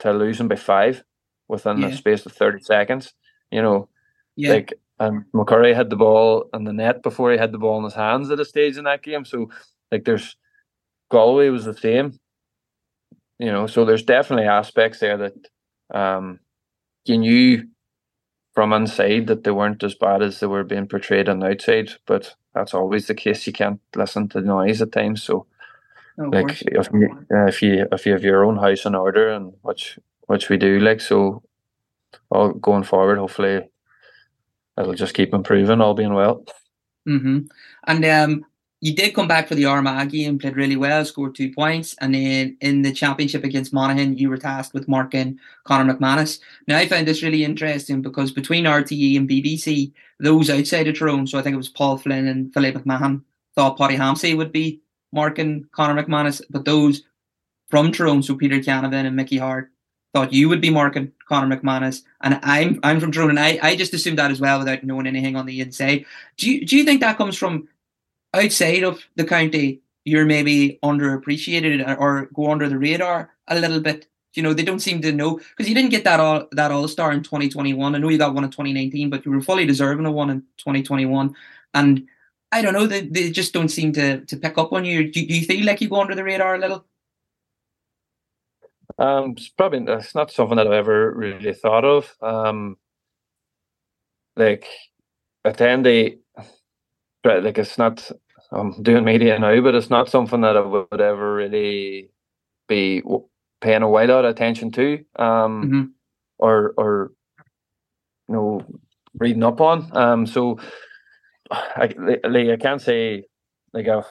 to 0.00 0.12
losing 0.12 0.48
by 0.48 0.56
five 0.56 1.04
within 1.46 1.78
yeah. 1.78 1.90
the 1.90 1.96
space 1.96 2.26
of 2.26 2.32
30 2.32 2.64
seconds, 2.64 3.14
you 3.52 3.62
know, 3.62 3.88
yeah. 4.34 4.54
like 4.54 4.74
and 4.98 5.24
McCurry 5.32 5.74
had 5.74 5.90
the 5.90 5.96
ball 5.96 6.48
in 6.52 6.64
the 6.64 6.72
net 6.72 7.02
before 7.02 7.30
he 7.30 7.38
had 7.38 7.52
the 7.52 7.58
ball 7.58 7.78
in 7.78 7.84
his 7.84 7.94
hands 7.94 8.30
at 8.30 8.40
a 8.40 8.44
stage 8.44 8.76
in 8.76 8.84
that 8.84 9.02
game. 9.02 9.24
So 9.24 9.48
like 9.92 10.04
there's 10.04 10.36
Galway 11.08 11.50
was 11.50 11.64
the 11.64 11.74
same. 11.74 12.18
You 13.38 13.52
know, 13.52 13.68
so 13.68 13.84
there's 13.84 14.02
definitely 14.04 14.46
aspects 14.46 14.98
there 14.98 15.18
that 15.18 15.34
um 15.94 16.40
you 17.04 17.18
knew 17.18 17.68
from 18.54 18.72
inside 18.72 19.26
that 19.26 19.44
they 19.44 19.50
weren't 19.50 19.82
as 19.82 19.94
bad 19.94 20.22
as 20.22 20.40
they 20.40 20.46
were 20.46 20.64
being 20.64 20.86
portrayed 20.86 21.28
on 21.28 21.40
the 21.40 21.48
outside, 21.48 21.90
but 22.06 22.34
that's 22.54 22.74
always 22.74 23.06
the 23.06 23.14
case. 23.14 23.46
You 23.46 23.52
can't 23.52 23.80
listen 23.96 24.28
to 24.28 24.40
the 24.40 24.46
noise 24.46 24.80
at 24.80 24.92
times. 24.92 25.22
So 25.22 25.46
like 26.16 26.62
if 26.62 26.88
you, 26.92 27.26
uh, 27.32 27.46
if 27.46 27.60
you 27.60 27.86
if 27.90 28.06
you 28.06 28.12
have 28.12 28.22
your 28.22 28.44
own 28.44 28.56
house 28.56 28.84
in 28.84 28.94
order 28.94 29.30
and 29.30 29.52
which 29.62 29.98
which 30.26 30.48
we 30.48 30.56
do 30.56 30.78
like 30.78 31.00
so 31.00 31.42
all 32.30 32.52
going 32.52 32.84
forward 32.84 33.18
hopefully 33.18 33.68
it'll 34.78 34.94
just 34.94 35.14
keep 35.14 35.32
improving, 35.34 35.80
all 35.80 35.94
being 35.94 36.14
well. 36.14 36.44
Mm-hmm. 37.08 37.38
And 37.86 38.04
um, 38.04 38.46
you 38.84 38.94
did 38.94 39.14
come 39.14 39.26
back 39.26 39.48
for 39.48 39.54
the 39.54 39.64
Armagh 39.64 40.10
game, 40.10 40.28
and 40.28 40.40
played 40.40 40.56
really 40.56 40.76
well, 40.76 41.02
scored 41.06 41.34
two 41.34 41.50
points, 41.50 41.96
and 42.02 42.14
then 42.14 42.54
in 42.60 42.82
the 42.82 42.92
championship 42.92 43.42
against 43.42 43.72
Monaghan, 43.72 44.18
you 44.18 44.28
were 44.28 44.36
tasked 44.36 44.74
with 44.74 44.88
marking 44.88 45.38
Conor 45.64 45.94
McManus. 45.94 46.38
Now 46.68 46.76
I 46.76 46.86
found 46.86 47.08
this 47.08 47.22
really 47.22 47.44
interesting 47.44 48.02
because 48.02 48.30
between 48.30 48.66
RTE 48.66 49.16
and 49.16 49.26
BBC, 49.26 49.94
those 50.20 50.50
outside 50.50 50.86
of 50.86 50.98
Tyrone, 50.98 51.26
so 51.26 51.38
I 51.38 51.42
think 51.42 51.54
it 51.54 51.56
was 51.56 51.70
Paul 51.70 51.96
Flynn 51.96 52.26
and 52.26 52.52
Philip 52.52 52.74
McMahon, 52.74 53.22
thought 53.54 53.78
Paddy 53.78 53.96
Hampsey 53.96 54.36
would 54.36 54.52
be 54.52 54.82
marking 55.14 55.66
Conor 55.72 56.02
McManus, 56.02 56.42
but 56.50 56.66
those 56.66 57.04
from 57.70 57.90
Tyrone, 57.90 58.22
so 58.22 58.34
Peter 58.34 58.58
Canavan 58.58 59.06
and 59.06 59.16
Mickey 59.16 59.38
Harte, 59.38 59.70
thought 60.12 60.34
you 60.34 60.50
would 60.50 60.60
be 60.60 60.68
marking 60.68 61.10
Conor 61.26 61.56
McManus, 61.56 62.02
and 62.20 62.38
I'm 62.42 62.80
I'm 62.82 63.00
from 63.00 63.12
Tyrone, 63.12 63.30
and 63.30 63.40
I, 63.40 63.58
I 63.62 63.76
just 63.76 63.94
assumed 63.94 64.18
that 64.18 64.30
as 64.30 64.42
well 64.42 64.58
without 64.58 64.84
knowing 64.84 65.06
anything 65.06 65.36
on 65.36 65.46
the 65.46 65.62
inside. 65.62 66.04
Do 66.36 66.50
you 66.50 66.66
do 66.66 66.76
you 66.76 66.84
think 66.84 67.00
that 67.00 67.16
comes 67.16 67.38
from 67.38 67.66
outside 68.34 68.82
of 68.82 69.02
the 69.16 69.24
county? 69.24 69.80
You're 70.04 70.26
maybe 70.26 70.78
underappreciated 70.82 71.98
or 71.98 72.28
go 72.34 72.50
under 72.50 72.68
the 72.68 72.78
radar 72.78 73.30
a 73.48 73.58
little 73.58 73.80
bit. 73.80 74.06
You 74.34 74.42
know, 74.42 74.52
they 74.52 74.64
don't 74.64 74.80
seem 74.80 75.00
to 75.02 75.12
know 75.12 75.36
because 75.36 75.68
you 75.68 75.74
didn't 75.74 75.90
get 75.90 76.04
that 76.04 76.20
all 76.20 76.46
that 76.52 76.72
All 76.72 76.88
Star 76.88 77.12
in 77.12 77.22
2021. 77.22 77.94
I 77.94 77.98
know 77.98 78.08
you 78.08 78.18
got 78.18 78.34
one 78.34 78.44
in 78.44 78.50
2019, 78.50 79.08
but 79.08 79.24
you 79.24 79.30
were 79.30 79.40
fully 79.40 79.64
deserving 79.64 80.06
of 80.06 80.12
one 80.12 80.30
in 80.30 80.40
2021. 80.58 81.34
And 81.72 82.06
I 82.52 82.62
don't 82.62 82.72
know, 82.72 82.86
they, 82.86 83.02
they 83.02 83.30
just 83.30 83.52
don't 83.52 83.68
seem 83.68 83.92
to 83.94 84.24
to 84.24 84.36
pick 84.36 84.58
up 84.58 84.72
on 84.72 84.84
you. 84.84 85.10
Do, 85.10 85.26
do 85.26 85.34
you 85.34 85.46
feel 85.46 85.64
like 85.64 85.80
you 85.80 85.88
go 85.88 86.00
under 86.00 86.14
the 86.14 86.24
radar 86.24 86.56
a 86.56 86.58
little? 86.58 86.84
Um, 88.98 89.34
it's 89.36 89.48
probably 89.48 89.84
it's 89.92 90.14
not 90.14 90.30
something 90.30 90.56
that 90.56 90.66
I've 90.66 90.72
ever 90.72 91.12
really 91.12 91.52
thought 91.54 91.84
of. 91.84 92.14
Um, 92.20 92.76
like 94.36 94.66
at 95.44 95.56
the 95.56 95.68
end, 95.68 95.86
they 95.86 96.18
like 97.24 97.58
it's 97.58 97.78
not. 97.78 98.10
I'm 98.54 98.82
doing 98.82 99.04
media 99.04 99.38
now, 99.38 99.60
but 99.60 99.74
it's 99.74 99.90
not 99.90 100.08
something 100.08 100.40
that 100.42 100.56
I 100.56 100.60
would 100.60 101.00
ever 101.00 101.34
really 101.34 102.10
be 102.68 103.02
paying 103.60 103.82
a 103.82 103.88
wide 103.88 104.10
lot 104.10 104.24
of 104.24 104.30
attention 104.30 104.70
to, 104.72 105.04
um, 105.16 105.62
mm-hmm. 105.62 105.84
or 106.38 106.74
or 106.76 107.12
you 108.28 108.34
know 108.34 108.66
reading 109.18 109.42
up 109.42 109.60
on. 109.60 109.96
Um, 109.96 110.26
so 110.26 110.58
I 111.50 111.94
like 112.24 112.48
I 112.48 112.56
can't 112.56 112.80
say 112.80 113.24
like 113.72 113.88
I've 113.88 114.06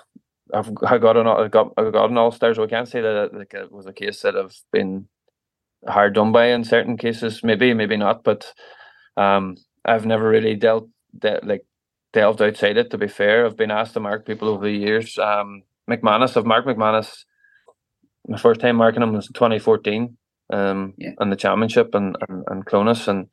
I've 0.53 0.71
I 0.85 0.97
got 0.97 1.17
an 1.17 1.27
I 1.27 1.47
got 1.47 1.73
I 1.77 1.89
got 1.89 2.09
an 2.09 2.17
all 2.17 2.31
stars. 2.31 2.57
So 2.57 2.63
I 2.63 2.67
can't 2.67 2.87
say 2.87 3.01
that 3.01 3.33
like 3.33 3.53
it 3.53 3.71
was 3.71 3.85
a 3.85 3.93
case 3.93 4.21
that 4.21 4.35
I've 4.35 4.55
been 4.71 5.07
hard 5.87 6.15
done 6.15 6.31
by 6.31 6.47
in 6.47 6.63
certain 6.63 6.97
cases. 6.97 7.43
Maybe 7.43 7.73
maybe 7.73 7.97
not, 7.97 8.23
but 8.23 8.53
um, 9.17 9.55
I've 9.85 10.05
never 10.05 10.27
really 10.27 10.55
dealt 10.55 10.89
that 11.21 11.45
like 11.45 11.65
delved 12.13 12.41
outside 12.41 12.77
it. 12.77 12.89
To 12.91 12.97
be 12.97 13.07
fair, 13.07 13.45
I've 13.45 13.57
been 13.57 13.71
asked 13.71 13.95
to 13.95 13.99
mark 13.99 14.25
people 14.25 14.47
over 14.47 14.63
the 14.65 14.71
years. 14.71 15.19
Um, 15.19 15.63
McManus, 15.89 16.37
I've 16.37 16.45
marked 16.45 16.67
McManus. 16.67 17.25
My 18.27 18.37
first 18.37 18.61
time 18.61 18.77
marking 18.77 19.03
him 19.03 19.11
was 19.13 19.27
2014 19.27 20.15
um, 20.51 20.93
yeah. 20.97 21.11
in 21.19 21.29
the 21.29 21.35
championship 21.35 21.93
and 21.93 22.15
and, 22.29 22.45
and 22.47 22.65
Clones, 22.65 23.09
and 23.09 23.27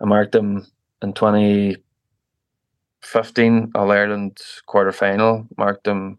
I 0.00 0.04
marked 0.04 0.34
him 0.34 0.66
in 1.00 1.14
2015 1.14 3.72
All 3.74 3.90
Ireland 3.90 4.38
quarter 4.66 4.92
final. 4.92 5.48
Marked 5.56 5.86
him 5.86 6.18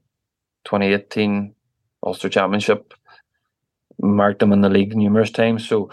2018 0.66 1.54
Ulster 2.06 2.30
Championship. 2.30 2.94
Marked 4.02 4.40
them 4.40 4.54
in 4.54 4.62
the 4.62 4.70
league 4.70 4.96
numerous 4.96 5.30
times. 5.30 5.68
So 5.68 5.92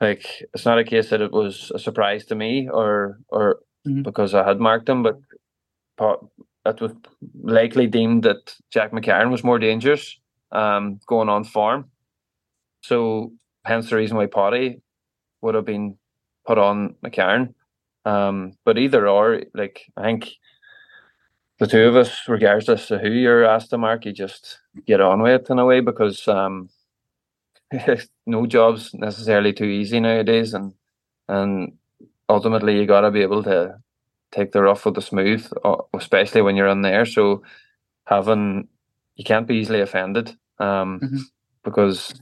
like 0.00 0.26
it's 0.54 0.66
not 0.66 0.78
a 0.78 0.84
case 0.84 1.10
that 1.10 1.20
it 1.20 1.32
was 1.32 1.70
a 1.74 1.78
surprise 1.78 2.24
to 2.26 2.34
me 2.34 2.68
or 2.68 3.18
or 3.28 3.60
mm-hmm. 3.86 4.02
because 4.02 4.34
I 4.34 4.46
had 4.46 4.60
marked 4.60 4.86
them, 4.86 5.02
but 5.02 5.20
it 6.66 6.80
was 6.80 6.92
likely 7.42 7.86
deemed 7.86 8.22
that 8.24 8.54
Jack 8.70 8.92
McCarron 8.92 9.30
was 9.30 9.44
more 9.44 9.58
dangerous 9.58 10.18
um, 10.52 11.00
going 11.06 11.28
on 11.28 11.44
form. 11.44 11.90
So 12.82 13.32
hence 13.64 13.90
the 13.90 13.96
reason 13.96 14.16
why 14.16 14.26
Paddy 14.26 14.80
would 15.42 15.54
have 15.54 15.64
been 15.64 15.96
put 16.46 16.58
on 16.58 16.96
McCarron. 17.04 17.54
Um, 18.04 18.52
but 18.64 18.78
either 18.78 19.06
or, 19.08 19.42
like 19.54 19.82
I 19.96 20.02
think 20.02 20.30
the 21.58 21.66
two 21.66 21.82
of 21.82 21.96
us, 21.96 22.22
regardless 22.26 22.90
of 22.90 23.02
who 23.02 23.10
you're 23.10 23.44
asked 23.44 23.70
to 23.70 23.78
mark, 23.78 24.06
you 24.06 24.12
just 24.12 24.58
get 24.86 25.00
on 25.00 25.20
with 25.20 25.42
it 25.42 25.50
in 25.50 25.58
a 25.58 25.66
way 25.66 25.80
because 25.80 26.26
um, 26.26 26.70
no 28.26 28.46
job's 28.46 28.94
necessarily 28.94 29.52
too 29.52 29.66
easy 29.66 30.00
nowadays, 30.00 30.54
and 30.54 30.72
and 31.28 31.74
ultimately 32.30 32.78
you 32.78 32.86
got 32.86 33.02
to 33.02 33.10
be 33.10 33.22
able 33.22 33.42
to 33.42 33.76
take 34.32 34.52
the 34.52 34.62
rough 34.62 34.84
with 34.84 34.94
the 34.94 35.02
smooth, 35.02 35.46
uh, 35.64 35.76
especially 35.94 36.42
when 36.42 36.56
you're 36.56 36.68
in 36.68 36.82
there. 36.82 37.04
So 37.04 37.42
having 38.04 38.68
you 39.16 39.24
can't 39.24 39.46
be 39.46 39.56
easily 39.56 39.80
offended 39.80 40.30
um, 40.58 41.00
mm-hmm. 41.00 41.18
because 41.64 42.14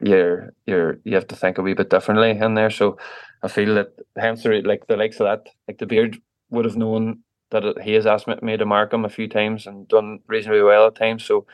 you're 0.00 0.52
you're 0.66 0.98
you 1.04 1.14
have 1.14 1.28
to 1.28 1.36
think 1.36 1.58
a 1.58 1.62
wee 1.62 1.74
bit 1.74 1.90
differently 1.90 2.30
in 2.30 2.54
there. 2.54 2.70
So 2.70 2.98
I 3.42 3.48
feel 3.48 3.74
that 3.76 3.92
hence 4.16 4.44
like 4.44 4.86
the 4.86 4.96
likes 4.96 5.20
of 5.20 5.26
that, 5.26 5.46
like 5.68 5.78
the 5.78 5.86
beard 5.86 6.18
would 6.50 6.64
have 6.64 6.76
known 6.76 7.20
that 7.50 7.82
he 7.82 7.92
has 7.92 8.06
asked 8.06 8.26
me 8.26 8.56
to 8.56 8.66
mark 8.66 8.92
him 8.92 9.04
a 9.04 9.08
few 9.08 9.28
times 9.28 9.66
and 9.66 9.86
done 9.86 10.18
reasonably 10.26 10.62
well 10.62 10.86
at 10.86 10.96
times. 10.96 11.24
So 11.24 11.46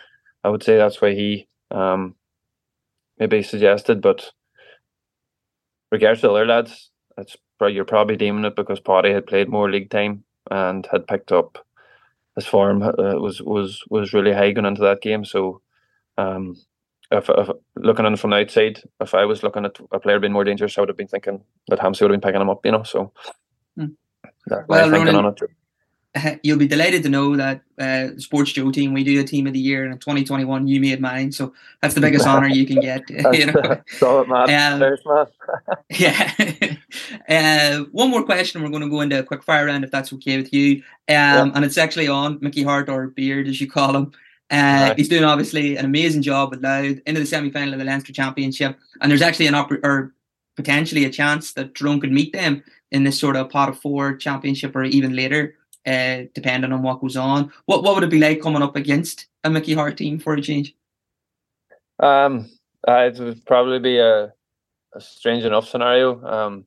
I 0.42 0.48
would 0.48 0.62
say 0.62 0.76
that's 0.76 1.00
why 1.02 1.12
he 1.14 1.46
um, 1.70 2.14
maybe 3.18 3.42
suggested. 3.42 4.00
But 4.00 4.30
regards 5.92 6.20
to 6.20 6.28
the 6.28 6.32
other 6.32 6.46
lads, 6.46 6.90
it's 7.18 7.36
you're 7.68 7.85
probably 7.85 8.16
deeming 8.16 8.44
it 8.44 8.57
because 8.57 8.81
Paddy 8.81 9.12
had 9.12 9.27
played 9.27 9.49
more 9.49 9.70
league 9.70 9.90
time 9.90 10.25
and 10.51 10.87
had 10.90 11.07
picked 11.07 11.33
up 11.33 11.64
his 12.37 12.46
form 12.46 12.83
uh, 12.83 12.92
was 13.18 13.40
was 13.42 13.83
was 13.90 14.12
really 14.12 14.33
high 14.33 14.53
going 14.53 14.66
into 14.66 14.83
that 14.83 15.03
game. 15.03 15.25
So 15.25 15.61
um, 16.16 16.57
if, 17.11 17.29
if 17.29 17.51
looking 17.77 18.07
in 18.07 18.16
from 18.16 18.31
the 18.31 18.37
outside, 18.37 18.83
if 19.01 19.14
I 19.14 19.25
was 19.25 19.42
looking 19.42 19.64
at 19.64 19.79
a 19.92 19.99
player 19.99 20.20
being 20.20 20.33
more 20.33 20.44
dangerous, 20.44 20.77
I 20.77 20.81
would 20.81 20.88
have 20.88 20.96
been 20.96 21.09
thinking 21.09 21.42
that 21.68 21.81
Hampsey 21.81 22.03
would 22.03 22.12
have 22.12 22.20
been 22.20 22.29
picking 22.29 22.40
him 22.40 22.51
up. 22.51 22.64
You 22.64 22.73
know, 22.73 22.83
so. 22.83 23.12
Mm. 23.79 23.96
Well, 24.68 24.90
Ronan, 24.90 25.35
you'll 26.42 26.59
be 26.59 26.66
delighted 26.66 27.03
to 27.03 27.09
know 27.09 27.37
that 27.37 27.62
uh, 27.79 28.11
SportsJOE 28.16 28.73
team 28.73 28.92
we 28.92 29.05
do 29.05 29.20
a 29.20 29.25
team 29.25 29.46
of 29.46 29.53
the 29.53 29.61
year 29.61 29.85
and 29.85 29.92
in 29.92 29.99
2021 29.99 30.66
you 30.66 30.81
made 30.81 31.01
mine 31.01 31.31
so 31.31 31.53
that's 31.81 31.94
the 31.94 32.01
biggest 32.01 32.27
honor 32.27 32.49
you 32.49 32.66
can 32.66 32.81
get 32.81 33.09
you 33.33 33.46
know 33.46 33.81
so, 33.99 34.25
man. 34.25 34.83
Um, 34.83 34.99
man. 35.07 35.27
yeah 35.90 36.33
uh, 37.29 37.85
one 37.92 38.11
more 38.11 38.25
question 38.25 38.62
we're 38.62 38.70
going 38.70 38.83
to 38.83 38.90
go 38.90 39.01
into 39.03 39.18
a 39.18 39.23
quick 39.23 39.42
fire 39.42 39.66
round 39.66 39.85
if 39.85 39.90
that's 39.90 40.12
okay 40.12 40.37
with 40.37 40.53
you 40.53 40.77
um, 40.77 40.83
yeah. 41.09 41.51
and 41.55 41.64
it's 41.64 41.79
actually 41.79 42.09
on 42.09 42.38
Mickey 42.40 42.62
Harte 42.62 42.88
or 42.88 43.09
Beard 43.09 43.46
as 43.46 43.61
you 43.61 43.68
call 43.68 43.96
him 43.96 44.12
uh, 44.53 44.88
right. 44.88 44.99
He's 44.99 45.09
doing 45.09 45.23
obviously 45.23 45.77
an 45.77 45.85
amazing 45.85 46.23
job 46.23 46.51
with 46.51 46.61
Louth 46.61 46.99
into 47.07 47.20
the 47.20 47.27
semi 47.27 47.51
final 47.51 47.73
of 47.73 47.79
the 47.79 47.85
Leinster 47.85 48.12
Championship, 48.12 48.77
and 49.01 49.09
there's 49.09 49.23
actually 49.23 49.46
an 49.46 49.55
op- 49.55 49.70
or 49.85 50.12
potentially 50.57 51.05
a 51.05 51.11
chance 51.11 51.53
that 51.53 51.77
Tyrone 51.77 52.01
could 52.01 52.11
meet 52.11 52.33
them 52.33 52.64
in 52.90 53.05
this 53.05 53.18
sort 53.18 53.37
of 53.37 53.49
pot 53.49 53.68
of 53.68 53.79
four 53.79 54.16
championship 54.16 54.75
or 54.75 54.83
even 54.83 55.14
later 55.14 55.55
uh, 55.90 56.26
depending 56.35 56.72
on 56.72 56.83
what 56.83 57.00
goes 57.00 57.16
on. 57.16 57.53
What 57.66 57.83
what 57.83 57.94
would 57.94 58.05
it 58.05 58.11
be 58.11 58.20
like 58.20 58.40
coming 58.40 58.62
up 58.62 58.76
against 58.76 59.26
a 59.44 59.50
Mickey 59.50 59.74
Harte 59.74 59.96
team 59.96 60.18
for 60.18 60.35
a 60.35 60.42
change? 60.42 60.74
Um, 61.98 62.48
uh, 62.87 63.11
it 63.12 63.18
would 63.18 63.44
probably 63.44 63.79
be 63.79 63.98
a, 63.98 64.33
a 64.94 65.00
strange 65.00 65.44
enough 65.44 65.68
scenario. 65.68 66.24
Um, 66.24 66.66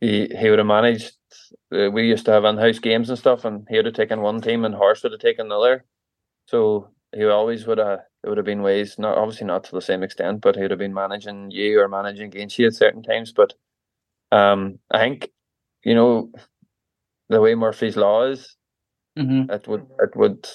he 0.00 0.28
he 0.38 0.50
would 0.50 0.58
have 0.58 0.66
managed. 0.66 1.12
Uh, 1.72 1.90
we 1.90 2.08
used 2.08 2.24
to 2.26 2.32
have 2.32 2.44
in-house 2.44 2.78
games 2.78 3.10
and 3.10 3.18
stuff, 3.18 3.44
and 3.44 3.66
he 3.68 3.76
would 3.76 3.86
have 3.86 3.94
taken 3.94 4.20
one 4.22 4.40
team, 4.40 4.64
and 4.64 4.74
Horse 4.74 5.02
would 5.02 5.12
have 5.12 5.20
taken 5.20 5.46
another. 5.46 5.84
So 6.46 6.88
he 7.14 7.24
always 7.24 7.66
would 7.66 7.78
have. 7.78 8.00
It 8.22 8.28
would 8.28 8.38
have 8.38 8.46
been 8.46 8.62
ways, 8.62 8.98
not 8.98 9.16
obviously 9.16 9.46
not 9.46 9.64
to 9.64 9.72
the 9.72 9.80
same 9.80 10.02
extent, 10.02 10.40
but 10.42 10.54
he 10.54 10.62
would 10.62 10.70
have 10.70 10.78
been 10.78 10.94
managing 10.94 11.50
you 11.50 11.80
or 11.80 11.88
managing 11.88 12.26
against 12.26 12.58
you 12.58 12.66
at 12.66 12.74
certain 12.74 13.02
times. 13.02 13.32
But 13.32 13.54
um, 14.32 14.78
I 14.90 14.98
think 14.98 15.30
you 15.84 15.94
know 15.94 16.30
the 17.30 17.40
way 17.40 17.54
Murphy's 17.54 17.96
Law 17.96 18.24
is, 18.24 18.56
mm-hmm. 19.18 19.50
it 19.50 19.66
would 19.66 19.86
it 20.00 20.16
would 20.16 20.46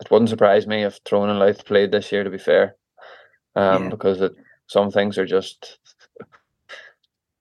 it 0.00 0.10
wouldn't 0.10 0.30
surprise 0.30 0.66
me 0.66 0.82
if 0.82 1.02
Tyrone 1.04 1.28
and 1.28 1.38
Louth 1.38 1.66
played 1.66 1.92
this 1.92 2.10
year. 2.10 2.24
To 2.24 2.30
be 2.30 2.38
fair, 2.38 2.76
um, 3.56 3.84
yeah. 3.84 3.88
because 3.90 4.20
it, 4.22 4.32
some 4.66 4.90
things 4.90 5.18
are 5.18 5.26
just 5.26 5.78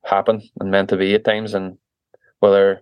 happen 0.03 0.41
and 0.59 0.71
meant 0.71 0.89
to 0.89 0.97
be 0.97 1.13
at 1.13 1.23
times, 1.23 1.53
and 1.53 1.77
whether 2.39 2.81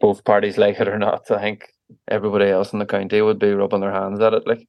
both 0.00 0.24
parties 0.24 0.58
like 0.58 0.80
it 0.80 0.88
or 0.88 0.98
not, 0.98 1.30
I 1.30 1.40
think 1.40 1.68
everybody 2.08 2.50
else 2.50 2.72
in 2.72 2.80
the 2.80 2.86
county 2.86 3.22
would 3.22 3.38
be 3.38 3.52
rubbing 3.52 3.80
their 3.80 3.92
hands 3.92 4.20
at 4.20 4.34
it. 4.34 4.46
Like, 4.46 4.66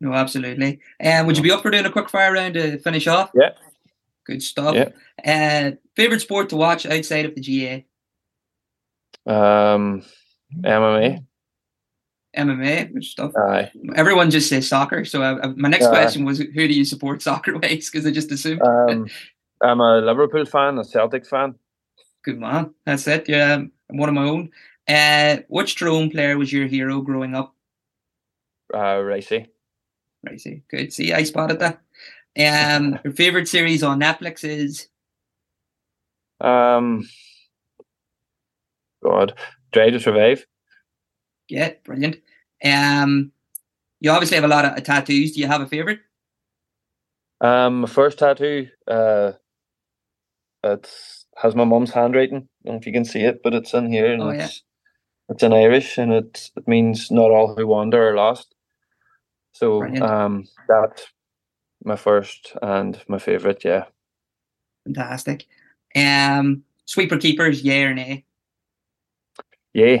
no, 0.00 0.12
absolutely. 0.12 0.78
And 1.00 1.22
um, 1.22 1.26
would 1.26 1.36
you 1.36 1.42
be 1.42 1.50
up 1.50 1.62
for 1.62 1.70
doing 1.70 1.86
a 1.86 1.90
quick 1.90 2.10
fire 2.10 2.32
round 2.32 2.54
to 2.54 2.78
finish 2.78 3.06
off? 3.06 3.30
Yeah. 3.34 3.50
Good 4.26 4.42
stuff. 4.42 4.76
Yeah. 4.76 4.90
Uh, 5.24 5.76
favorite 5.96 6.20
sport 6.20 6.50
to 6.50 6.56
watch 6.56 6.84
outside 6.84 7.24
of 7.24 7.34
the 7.34 7.40
GAA? 7.40 7.87
Um, 9.28 10.02
MMA. 10.64 11.24
MMA, 12.36 12.92
which 12.92 13.10
stuff. 13.10 13.32
Aye. 13.36 13.70
Everyone 13.94 14.30
just 14.30 14.48
says 14.48 14.68
soccer. 14.68 15.04
So 15.04 15.22
I, 15.22 15.42
I, 15.42 15.46
my 15.48 15.68
next 15.68 15.86
Aye. 15.86 15.90
question 15.90 16.24
was, 16.24 16.38
who 16.38 16.68
do 16.68 16.74
you 16.74 16.84
support 16.84 17.22
soccer 17.28 17.56
wise? 17.58 17.90
Because 17.90 18.06
I 18.06 18.10
just 18.10 18.32
assumed. 18.32 18.62
Um, 18.62 19.06
I'm 19.62 19.80
a 19.80 20.00
Liverpool 20.00 20.46
fan, 20.46 20.78
a 20.78 20.84
Celtic 20.84 21.26
fan. 21.26 21.54
Good 22.24 22.38
man. 22.38 22.74
That's 22.84 23.06
it. 23.06 23.28
Yeah, 23.28 23.54
I'm 23.54 23.72
one 23.88 24.08
of 24.08 24.14
my 24.14 24.24
own. 24.24 24.50
Uh, 24.88 25.38
which 25.48 25.78
Tyrone 25.78 26.10
player 26.10 26.38
was 26.38 26.52
your 26.52 26.66
hero 26.66 27.00
growing 27.00 27.34
up? 27.34 27.54
Uh, 28.72 28.96
Ricey. 28.96 29.46
Ricey. 30.26 30.62
Good. 30.70 30.92
See, 30.92 31.12
I 31.12 31.22
spotted 31.24 31.58
that. 31.60 31.80
Um, 32.38 32.98
your 33.04 33.12
favorite 33.12 33.48
series 33.48 33.82
on 33.82 34.00
Netflix 34.00 34.44
is? 34.44 34.88
Um, 36.40 37.08
God, 39.08 39.34
Drive 39.72 39.92
to 39.92 40.00
Survive. 40.00 40.46
Yeah, 41.48 41.72
brilliant. 41.84 42.16
Um, 42.64 43.32
you 44.00 44.10
obviously 44.10 44.36
have 44.36 44.44
a 44.44 44.48
lot 44.48 44.64
of 44.64 44.82
tattoos. 44.84 45.32
Do 45.32 45.40
you 45.40 45.46
have 45.46 45.60
a 45.60 45.66
favorite? 45.66 46.00
Um, 47.40 47.82
my 47.82 47.88
first 47.88 48.18
tattoo, 48.18 48.68
uh, 48.86 49.32
it 50.64 50.90
has 51.36 51.54
my 51.54 51.64
mum's 51.64 51.92
handwriting. 51.92 52.36
I 52.36 52.66
don't 52.66 52.74
know 52.74 52.80
if 52.80 52.86
you 52.86 52.92
can 52.92 53.04
see 53.04 53.20
it, 53.20 53.42
but 53.42 53.54
it's 53.54 53.74
in 53.74 53.90
here. 53.90 54.12
And 54.12 54.22
oh, 54.22 54.28
it's, 54.30 54.40
yeah. 54.40 55.34
it's 55.34 55.42
in 55.42 55.52
Irish 55.52 55.98
and 55.98 56.12
it, 56.12 56.50
it 56.56 56.68
means 56.68 57.10
not 57.10 57.30
all 57.30 57.54
who 57.54 57.66
wander 57.66 58.08
are 58.10 58.14
lost. 58.14 58.54
So 59.52 59.82
um, 60.02 60.46
that's 60.68 61.06
my 61.84 61.96
first 61.96 62.52
and 62.60 63.00
my 63.08 63.18
favorite, 63.18 63.64
yeah. 63.64 63.84
Fantastic. 64.84 65.46
Um, 65.96 66.64
sweeper 66.84 67.18
keepers, 67.18 67.62
yeah 67.62 67.82
or 67.82 67.94
nay? 67.94 68.24
Yeah, 69.74 69.98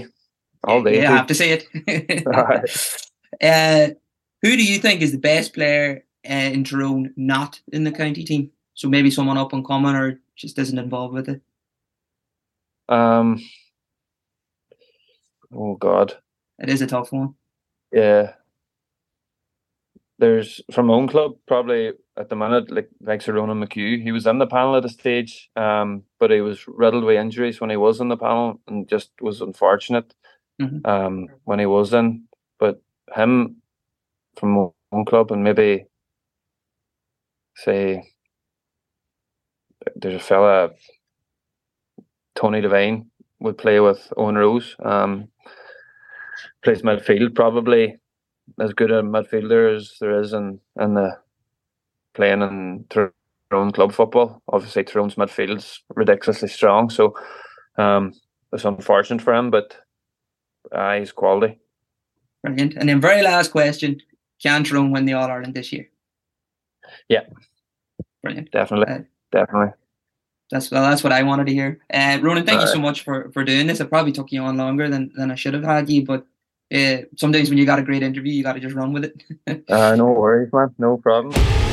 all 0.64 0.82
day. 0.82 1.00
Yeah, 1.00 1.12
I 1.12 1.16
have 1.16 1.26
to 1.26 1.34
say 1.34 1.50
it. 1.52 2.26
uh, 3.42 3.94
who 4.42 4.56
do 4.56 4.64
you 4.64 4.78
think 4.78 5.02
is 5.02 5.12
the 5.12 5.18
best 5.18 5.54
player 5.54 6.04
uh, 6.28 6.32
in 6.32 6.64
Tyrone 6.64 7.12
not 7.16 7.60
in 7.72 7.84
the 7.84 7.92
county 7.92 8.24
team? 8.24 8.50
So 8.74 8.88
maybe 8.88 9.10
someone 9.10 9.38
up 9.38 9.52
and 9.52 9.66
coming 9.66 9.94
or 9.94 10.20
just 10.36 10.58
isn't 10.58 10.78
involved 10.78 11.14
with 11.14 11.28
it. 11.28 11.40
Um. 12.88 13.40
Oh 15.52 15.74
God. 15.74 16.14
It 16.58 16.68
is 16.68 16.82
a 16.82 16.86
tough 16.86 17.12
one. 17.12 17.34
Yeah. 17.92 18.32
There's 20.18 20.60
from 20.72 20.86
my 20.86 20.94
own 20.94 21.08
club 21.08 21.36
probably 21.46 21.92
at 22.18 22.28
the 22.28 22.36
minute 22.36 22.70
like 22.70 22.88
like 23.00 23.22
Sir 23.22 23.34
Ronan 23.34 23.60
McHugh. 23.64 24.02
He 24.02 24.12
was 24.12 24.26
in 24.26 24.38
the 24.38 24.46
panel 24.46 24.76
at 24.76 24.84
a 24.84 24.88
stage, 24.88 25.50
um, 25.56 26.02
but 26.18 26.30
he 26.30 26.40
was 26.40 26.66
riddled 26.66 27.04
with 27.04 27.16
injuries 27.16 27.60
when 27.60 27.70
he 27.70 27.76
was 27.76 28.00
in 28.00 28.08
the 28.08 28.16
panel 28.16 28.60
and 28.66 28.88
just 28.88 29.10
was 29.20 29.40
unfortunate 29.40 30.14
mm-hmm. 30.60 30.84
um, 30.84 31.28
when 31.44 31.58
he 31.58 31.66
was 31.66 31.92
in. 31.94 32.24
But 32.58 32.82
him 33.14 33.62
from 34.36 34.72
one 34.90 35.04
club 35.04 35.30
and 35.30 35.44
maybe 35.44 35.86
say 37.56 38.02
there's 39.96 40.14
a 40.14 40.24
fella 40.24 40.70
Tony 42.34 42.60
Devine 42.60 43.10
would 43.40 43.58
play 43.58 43.80
with 43.80 44.12
Owen 44.16 44.36
Rose. 44.36 44.76
Um, 44.84 45.28
plays 46.62 46.82
midfield 46.82 47.34
probably 47.34 47.96
as 48.60 48.72
good 48.72 48.90
a 48.90 49.02
midfielder 49.02 49.76
as 49.76 49.94
there 50.00 50.20
is 50.20 50.32
in 50.32 50.60
in 50.80 50.94
the 50.94 51.18
playing 52.18 52.42
in 52.42 52.84
Tyrone 52.90 53.72
club 53.72 53.92
football. 53.92 54.42
Obviously, 54.48 54.82
Tyrone's 54.82 55.14
midfield's 55.14 55.82
ridiculously 55.94 56.48
strong, 56.48 56.90
so 56.90 57.14
um, 57.78 58.12
it's 58.52 58.64
unfortunate 58.64 59.22
for 59.22 59.32
him, 59.32 59.50
but 59.50 59.76
uh, 60.72 60.98
he's 60.98 61.12
quality. 61.12 61.58
Brilliant. 62.42 62.74
And 62.74 62.88
then, 62.88 63.00
very 63.00 63.22
last 63.22 63.52
question: 63.52 64.02
Can 64.42 64.64
Tyrone 64.64 64.90
win 64.90 65.06
the 65.06 65.14
All 65.14 65.30
Ireland 65.30 65.54
this 65.54 65.72
year? 65.72 65.88
Yeah, 67.08 67.22
brilliant. 68.22 68.50
Definitely, 68.50 68.92
uh, 68.92 68.98
definitely. 69.30 69.72
That's 70.50 70.70
well, 70.70 70.82
that's 70.82 71.04
what 71.04 71.12
I 71.12 71.22
wanted 71.22 71.46
to 71.46 71.52
hear. 71.52 71.80
Uh, 71.92 72.18
Ronan, 72.20 72.44
thank 72.44 72.58
All 72.58 72.64
you 72.64 72.68
right. 72.68 72.74
so 72.74 72.80
much 72.80 73.04
for 73.04 73.30
for 73.32 73.44
doing 73.44 73.68
this. 73.68 73.80
It 73.80 73.90
probably 73.90 74.12
took 74.12 74.32
you 74.32 74.42
on 74.42 74.56
longer 74.56 74.90
than 74.90 75.12
than 75.14 75.30
I 75.30 75.36
should 75.36 75.54
have 75.54 75.64
had 75.64 75.88
you, 75.88 76.04
but 76.04 76.26
uh, 76.74 76.98
sometimes 77.16 77.48
when 77.48 77.58
you 77.58 77.64
got 77.64 77.78
a 77.78 77.82
great 77.82 78.02
interview, 78.02 78.32
you 78.32 78.42
got 78.42 78.54
to 78.54 78.60
just 78.60 78.74
run 78.74 78.92
with 78.92 79.04
it. 79.04 79.64
uh, 79.70 79.94
no 79.94 80.06
worries, 80.06 80.52
man. 80.52 80.74
No 80.78 80.96
problem. 80.96 81.67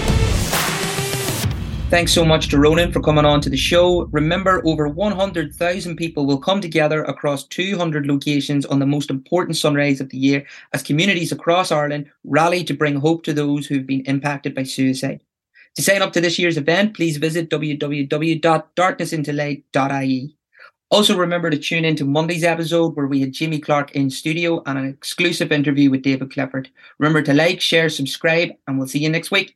Thanks 1.95 2.11
so 2.11 2.25
much 2.25 2.49
to 2.49 2.59
Ronan 2.59 2.91
for 2.91 2.99
coming 2.99 3.23
on 3.23 3.39
to 3.39 3.49
the 3.49 3.55
show. 3.55 4.09
Remember, 4.11 4.61
over 4.65 4.89
100,000 4.89 5.95
people 5.95 6.25
will 6.25 6.37
come 6.37 6.59
together 6.59 7.05
across 7.05 7.47
200 7.47 8.05
locations 8.05 8.65
on 8.65 8.79
the 8.79 8.85
most 8.85 9.09
important 9.09 9.55
sunrise 9.55 10.01
of 10.01 10.09
the 10.09 10.17
year 10.17 10.45
as 10.73 10.83
communities 10.83 11.31
across 11.31 11.71
Ireland 11.71 12.11
rally 12.25 12.65
to 12.65 12.73
bring 12.73 12.97
hope 12.97 13.23
to 13.23 13.31
those 13.31 13.65
who've 13.65 13.87
been 13.87 14.01
impacted 14.07 14.53
by 14.53 14.63
suicide. 14.63 15.21
To 15.75 15.81
sign 15.81 16.01
up 16.01 16.11
to 16.11 16.19
this 16.19 16.37
year's 16.37 16.57
event, 16.57 16.97
please 16.97 17.15
visit 17.15 17.49
www.darknessintolight.ie. 17.49 20.35
Also, 20.91 21.15
remember 21.15 21.49
to 21.49 21.57
tune 21.57 21.85
in 21.85 21.95
to 21.95 22.03
Monday's 22.03 22.43
episode 22.43 22.97
where 22.97 23.07
we 23.07 23.21
had 23.21 23.31
Jimmy 23.31 23.59
Clark 23.59 23.93
in 23.93 24.09
studio 24.09 24.61
and 24.65 24.77
an 24.77 24.85
exclusive 24.85 25.53
interview 25.53 25.89
with 25.89 26.01
David 26.01 26.29
Clifford. 26.29 26.69
Remember 26.99 27.21
to 27.21 27.33
like, 27.33 27.61
share, 27.61 27.87
subscribe, 27.87 28.49
and 28.67 28.77
we'll 28.77 28.85
see 28.85 28.99
you 28.99 29.09
next 29.09 29.31
week. 29.31 29.55